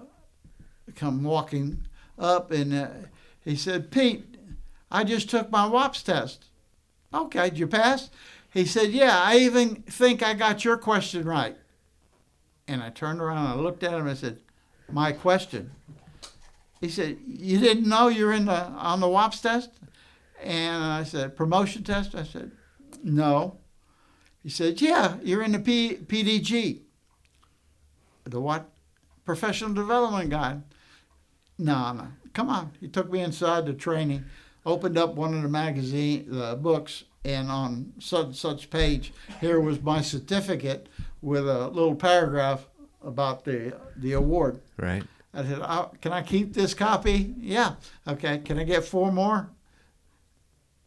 [0.97, 1.87] come walking
[2.19, 2.89] up and uh,
[3.45, 4.37] he said, "Pete,
[4.91, 6.47] I just took my WAPS test."
[7.13, 8.11] Okay, did you pass?
[8.53, 11.57] He said, "Yeah, I even think I got your question right."
[12.67, 14.41] And I turned around and I looked at him and I said,
[14.91, 15.73] "My question."
[16.81, 19.71] He said, "You didn't know you're in the on the WAPS test?"
[20.43, 22.53] And I said, "Promotion test?" I said,
[23.03, 23.59] "No."
[24.43, 26.83] He said, "Yeah, you're in the P- PDG."
[28.25, 28.71] The what?
[29.25, 30.63] Professional Development Guide.
[31.59, 32.09] No, no.
[32.33, 32.73] Come on.
[32.81, 34.25] He took me inside the training,
[34.65, 39.61] opened up one of the magazine, the books, and on such and such page, here
[39.61, 40.89] was my certificate
[41.21, 42.67] with a little paragraph
[43.03, 44.61] about the the award.
[44.77, 45.03] Right.
[45.33, 47.75] I said, oh, "Can I keep this copy?" Yeah.
[48.07, 48.39] Okay.
[48.39, 49.51] Can I get four more?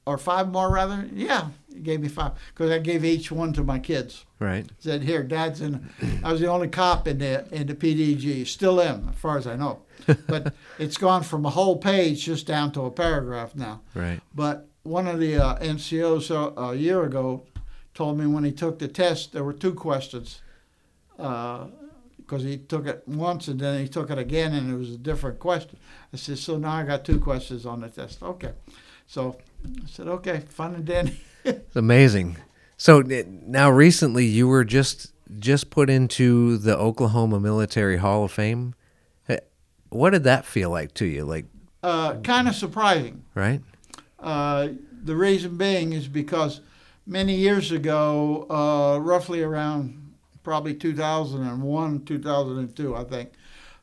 [0.06, 1.08] Or five more, rather?
[1.14, 1.48] Yeah.
[1.82, 4.26] Gave me five because I gave each one to my kids.
[4.40, 4.70] Right.
[4.80, 5.90] Said, "Here, Dad's in."
[6.24, 8.46] I was the only cop in the in the PDG.
[8.48, 9.82] Still am, as far as I know.
[10.28, 13.82] But it's gone from a whole page just down to a paragraph now.
[13.96, 14.20] Right.
[14.36, 17.46] But one of the uh, NCOs a, a year ago
[17.94, 20.42] told me when he took the test, there were two questions.
[21.16, 24.98] Because he took it once and then he took it again and it was a
[24.98, 25.78] different question.
[26.12, 28.24] I said, So now I got two questions on the test.
[28.24, 28.54] Okay.
[29.08, 31.20] So I said, Okay, fun and dandy.
[31.44, 32.38] It's amazing.
[32.78, 38.76] So now recently you were just just put into the Oklahoma Military Hall of Fame.
[39.90, 41.24] What did that feel like to you?
[41.24, 41.46] Like,
[41.84, 43.24] uh, kind of surprising.
[43.36, 43.62] right?
[44.20, 44.70] Uh,
[45.04, 46.62] the reason being is because
[47.06, 53.34] many years ago, uh, roughly around probably 2001, 2002, I think,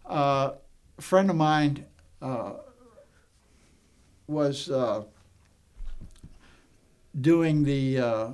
[0.06, 0.52] uh,
[0.98, 1.86] a friend of mine
[2.20, 2.54] uh,
[4.26, 5.04] was uh,
[7.18, 8.28] doing the uh,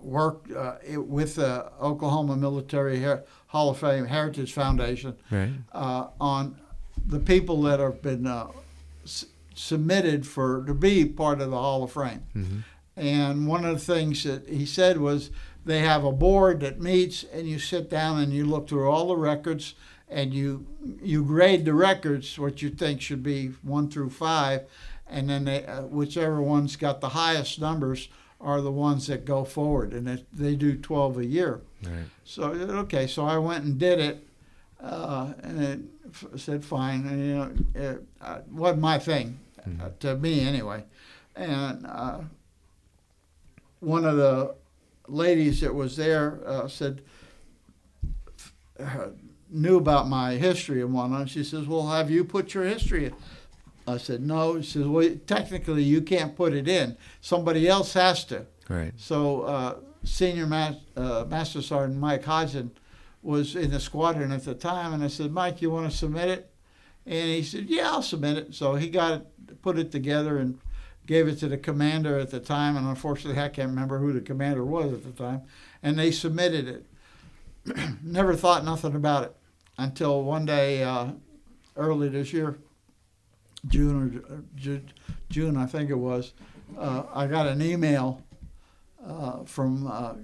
[0.00, 5.50] work uh, it- with the Oklahoma Military Her- Hall of Fame Heritage Foundation Right.
[5.72, 6.56] uh, on
[7.06, 8.48] the people that have been uh,
[9.04, 12.22] s- submitted for to be part of the Hall of Fame.
[12.34, 12.58] Mm-hmm.
[12.96, 15.30] And one of the things that he said was
[15.64, 19.08] they have a board that meets, and you sit down and you look through all
[19.08, 19.74] the records,
[20.08, 20.66] and you
[21.02, 24.62] you grade the records what you think should be one through five,
[25.08, 28.08] and then they, uh, whichever one's got the highest numbers
[28.40, 31.60] are the ones that go forward, and it, they do twelve a year.
[31.82, 32.04] Right.
[32.24, 34.26] So okay, so I went and did it,
[34.80, 39.38] uh, and it f- said fine, and you know, it uh, wasn't my thing,
[39.80, 40.84] uh, to me anyway.
[41.36, 42.20] And uh,
[43.80, 44.54] one of the
[45.08, 47.02] ladies that was there uh, said,
[48.78, 49.08] uh,
[49.50, 51.28] knew about my history and whatnot.
[51.28, 53.12] She says, "Well, have you put your history?"
[53.86, 56.96] In?" I said, "No." She says, "Well, technically, you can't put it in.
[57.20, 58.92] Somebody else has to." Right.
[58.96, 62.70] So uh, senior ma- uh, master sergeant Mike Hodgson
[63.22, 66.28] was in the squadron at the time, and I said, Mike, you want to submit
[66.28, 66.50] it?
[67.06, 68.54] And he said, Yeah, I'll submit it.
[68.54, 70.58] So he got it, put it together, and
[71.06, 72.76] gave it to the commander at the time.
[72.76, 75.42] And unfortunately, I can't remember who the commander was at the time.
[75.82, 76.86] And they submitted it.
[78.02, 79.36] Never thought nothing about it
[79.76, 81.08] until one day, uh,
[81.76, 82.58] early this year,
[83.68, 84.90] June or June,
[85.30, 86.32] June I think it was.
[86.78, 88.22] Uh, I got an email
[89.06, 90.14] uh, from uh,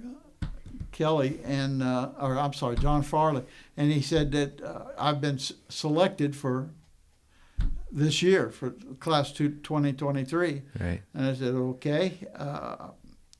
[0.91, 3.43] Kelly and, uh, or I'm sorry, John Farley,
[3.77, 6.69] and he said that uh, I've been s- selected for
[7.91, 10.61] this year for class two, 2023.
[10.79, 11.01] Right.
[11.13, 12.17] And I said, okay.
[12.35, 12.89] Uh,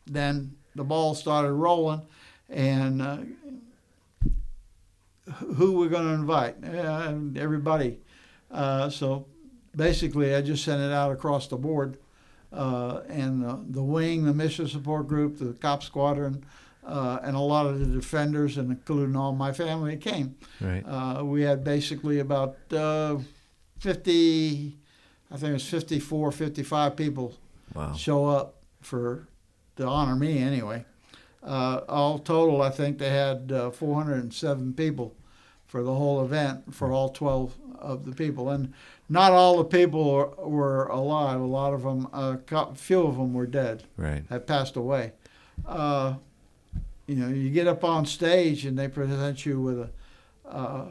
[0.06, 2.02] then the ball started rolling,
[2.50, 3.18] and uh,
[5.56, 6.56] who we're going to invite?
[6.64, 8.00] Uh, everybody.
[8.50, 9.26] Uh, so
[9.76, 11.98] basically, I just sent it out across the board.
[12.54, 16.44] Uh, and uh, the wing, the mission support group, the cop squadron,
[16.86, 20.36] uh, and a lot of the defenders, and including all my family, came.
[20.60, 20.84] Right.
[20.86, 23.20] Uh, we had basically about uh,
[23.80, 24.78] 50,
[25.32, 27.34] I think it was 54, 55 people
[27.74, 27.94] Wow.
[27.94, 29.28] show up for
[29.78, 30.84] to honor me anyway.
[31.42, 35.16] Uh, all total, I think they had uh, 407 people
[35.68, 38.74] for the whole event for all 12 of the people, and
[39.12, 41.42] not all the people were, were alive.
[41.42, 42.38] A lot of them, a
[42.76, 44.24] few of them were dead, Right.
[44.30, 45.12] had passed away.
[45.66, 46.16] Uh,
[47.08, 49.90] you know, you get up on stage and they present you with a
[50.50, 50.86] uh,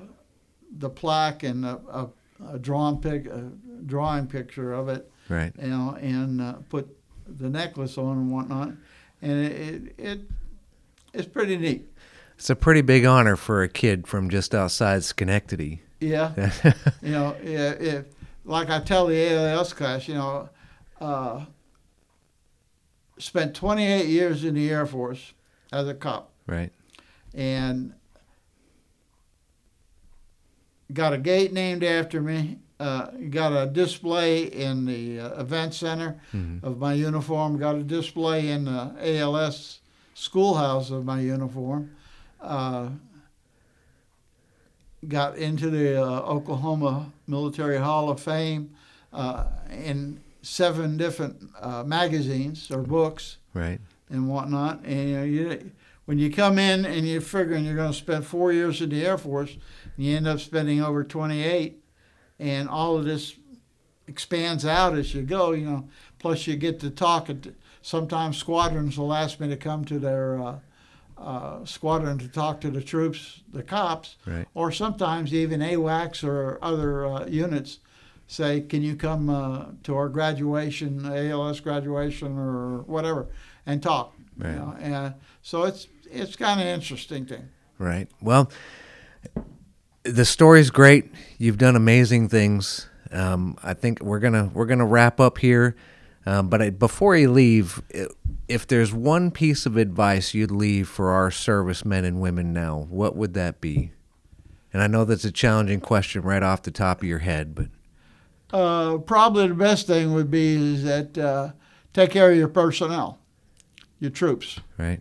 [0.78, 2.08] the plaque and a, a,
[2.54, 3.50] a drawn pic, a
[3.86, 5.52] drawing picture of it Right.
[5.60, 6.94] you know, and uh, put
[7.26, 8.72] the necklace on and whatnot,
[9.22, 10.20] and it, it, it
[11.14, 11.88] it's pretty neat.
[12.36, 15.82] It's a pretty big honor for a kid from just outside Schenectady.
[16.00, 16.32] Yeah,
[17.02, 18.06] you know, yeah, if
[18.44, 20.48] like I tell the ALS class, you know,
[21.00, 21.44] uh,
[23.18, 25.34] spent 28 years in the Air Force
[25.72, 26.72] as a cop, right.
[27.34, 27.92] and
[30.92, 32.58] got a gate named after me.
[32.78, 36.64] Uh, got a display in the uh, event center Mhm.
[36.64, 37.58] of my uniform.
[37.58, 39.80] Got a display in the ALS
[40.14, 41.90] schoolhouse of my uniform.
[42.40, 42.88] Uh,
[45.08, 48.70] got into the uh, Oklahoma Military Hall of Fame
[49.12, 53.80] uh, in seven different uh, magazines or books Right.
[54.08, 54.84] and whatnot.
[54.84, 55.70] And you know, you,
[56.04, 59.04] when you come in and you're figuring you're going to spend four years in the
[59.04, 59.56] Air Force,
[59.96, 61.82] and you end up spending over 28,
[62.38, 63.34] and all of this
[64.06, 65.52] expands out as you go.
[65.52, 67.30] You know, plus you get to talk.
[67.30, 67.48] At,
[67.82, 70.38] sometimes squadrons will ask me to come to their
[71.20, 74.46] uh, uh, squadron to talk to the troops, the cops, Right.
[74.54, 77.78] or sometimes even AWACS or other uh, units
[78.26, 83.26] say, "Can you come uh, to our graduation, ALS graduation, or whatever,
[83.66, 84.74] and talk?" you know?
[84.80, 87.48] And so it's it's kind of interesting thing.
[87.78, 88.08] Right.
[88.20, 88.50] Well,
[90.02, 91.10] the story's great.
[91.38, 92.88] You've done amazing things.
[93.12, 95.76] Um, I think we're gonna we're gonna wrap up here.
[96.26, 98.06] Um, but I, before you leave, i-
[98.50, 103.14] if there's one piece of advice you'd leave for our servicemen and women now, what
[103.14, 103.92] would that be?
[104.72, 107.68] And I know that's a challenging question right off the top of your head, but
[108.52, 111.52] Uh, probably the best thing would be is that uh,
[111.92, 113.18] take care of your personnel,
[114.00, 114.58] your troops.
[114.76, 115.00] right,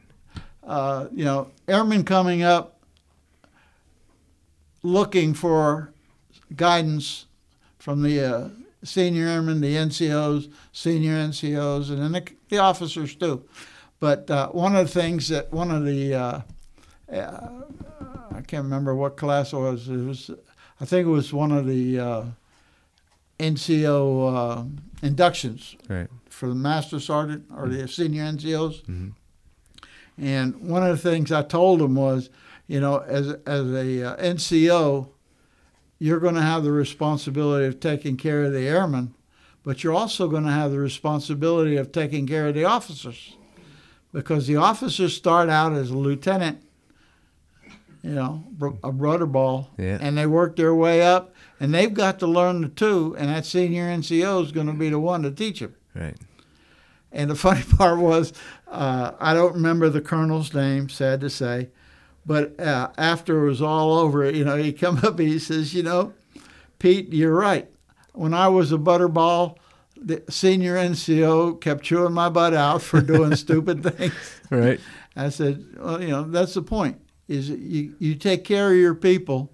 [0.64, 2.80] uh, you know, airmen coming up
[4.84, 5.92] looking for
[6.56, 7.26] guidance
[7.80, 8.50] from the uh,
[8.84, 13.44] senior airmen, the NCOs, senior NCOs, and then the, the officers too.
[14.00, 16.42] But uh, one of the things that one of the uh,
[17.12, 17.50] uh,
[18.32, 19.90] I can't remember what class it was.
[19.90, 20.32] It was
[20.80, 22.24] I think it was one of the uh,
[23.40, 24.64] NCO uh,
[25.02, 28.84] inductions right, for the master sergeant or the senior NCOs.
[28.86, 29.14] Mhm.
[30.18, 32.30] And one of the things I told them was,
[32.68, 35.10] you know, as as a uh, NCO,
[36.00, 39.14] you're going to have the responsibility of taking care of the airmen,
[39.64, 43.36] but you're also going to have the responsibility of taking care of the officers,
[44.14, 46.62] because the officers start out as a lieutenant,
[48.02, 48.44] you know,
[48.84, 49.98] a rudder ball, Yeah.
[50.00, 53.46] and they work their way up, and they've got to learn the two, and that
[53.46, 55.76] senior NCO is going to be the one to teach them.
[55.94, 56.16] right,
[57.12, 58.32] And the funny part was,
[58.70, 61.70] uh, I don't remember the colonel's name, sad to say,
[62.30, 65.74] but uh, after it was all over, you know, he come up and he says,
[65.74, 66.14] you know,
[66.78, 67.68] Pete, you're right.
[68.14, 69.58] When I was a butterball,
[70.00, 74.14] the senior NCO kept chewing my butt out for doing stupid things.
[74.52, 74.80] right,
[75.16, 77.02] I said, well, you know, that's the point.
[77.28, 79.52] Is you, you take care of your people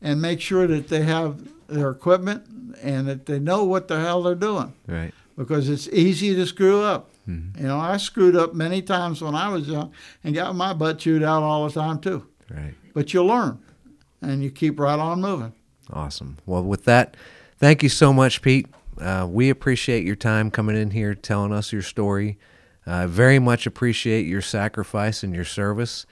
[0.00, 2.46] and make sure that they have their equipment
[2.82, 6.80] and that they know what the hell they're doing right, because it's easy to screw
[6.80, 7.10] up.
[7.26, 9.92] You know, I screwed up many times when I was young
[10.22, 12.26] and got my butt chewed out all the time too.
[12.50, 12.74] Right.
[12.92, 13.58] But you learn,
[14.20, 15.52] and you keep right on moving.
[15.92, 16.38] Awesome.
[16.46, 17.16] Well, with that,
[17.58, 18.66] thank you so much, Pete.
[19.00, 22.38] Uh, we appreciate your time coming in here, telling us your story.
[22.86, 26.06] Uh, very much appreciate your sacrifice and your service.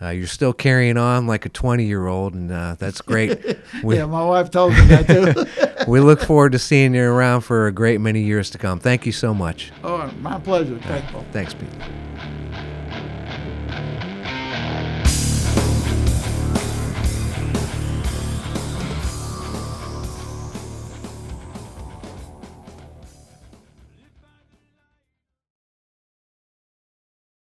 [0.00, 3.58] Uh, you're still carrying on like a 20 year old, and uh, that's great.
[3.82, 5.84] We, yeah, my wife told me that too.
[5.90, 8.78] we look forward to seeing you around for a great many years to come.
[8.78, 9.70] Thank you so much.
[9.84, 10.78] oh, my pleasure.
[10.78, 11.24] Thankful.
[11.32, 11.68] Thanks, Pete.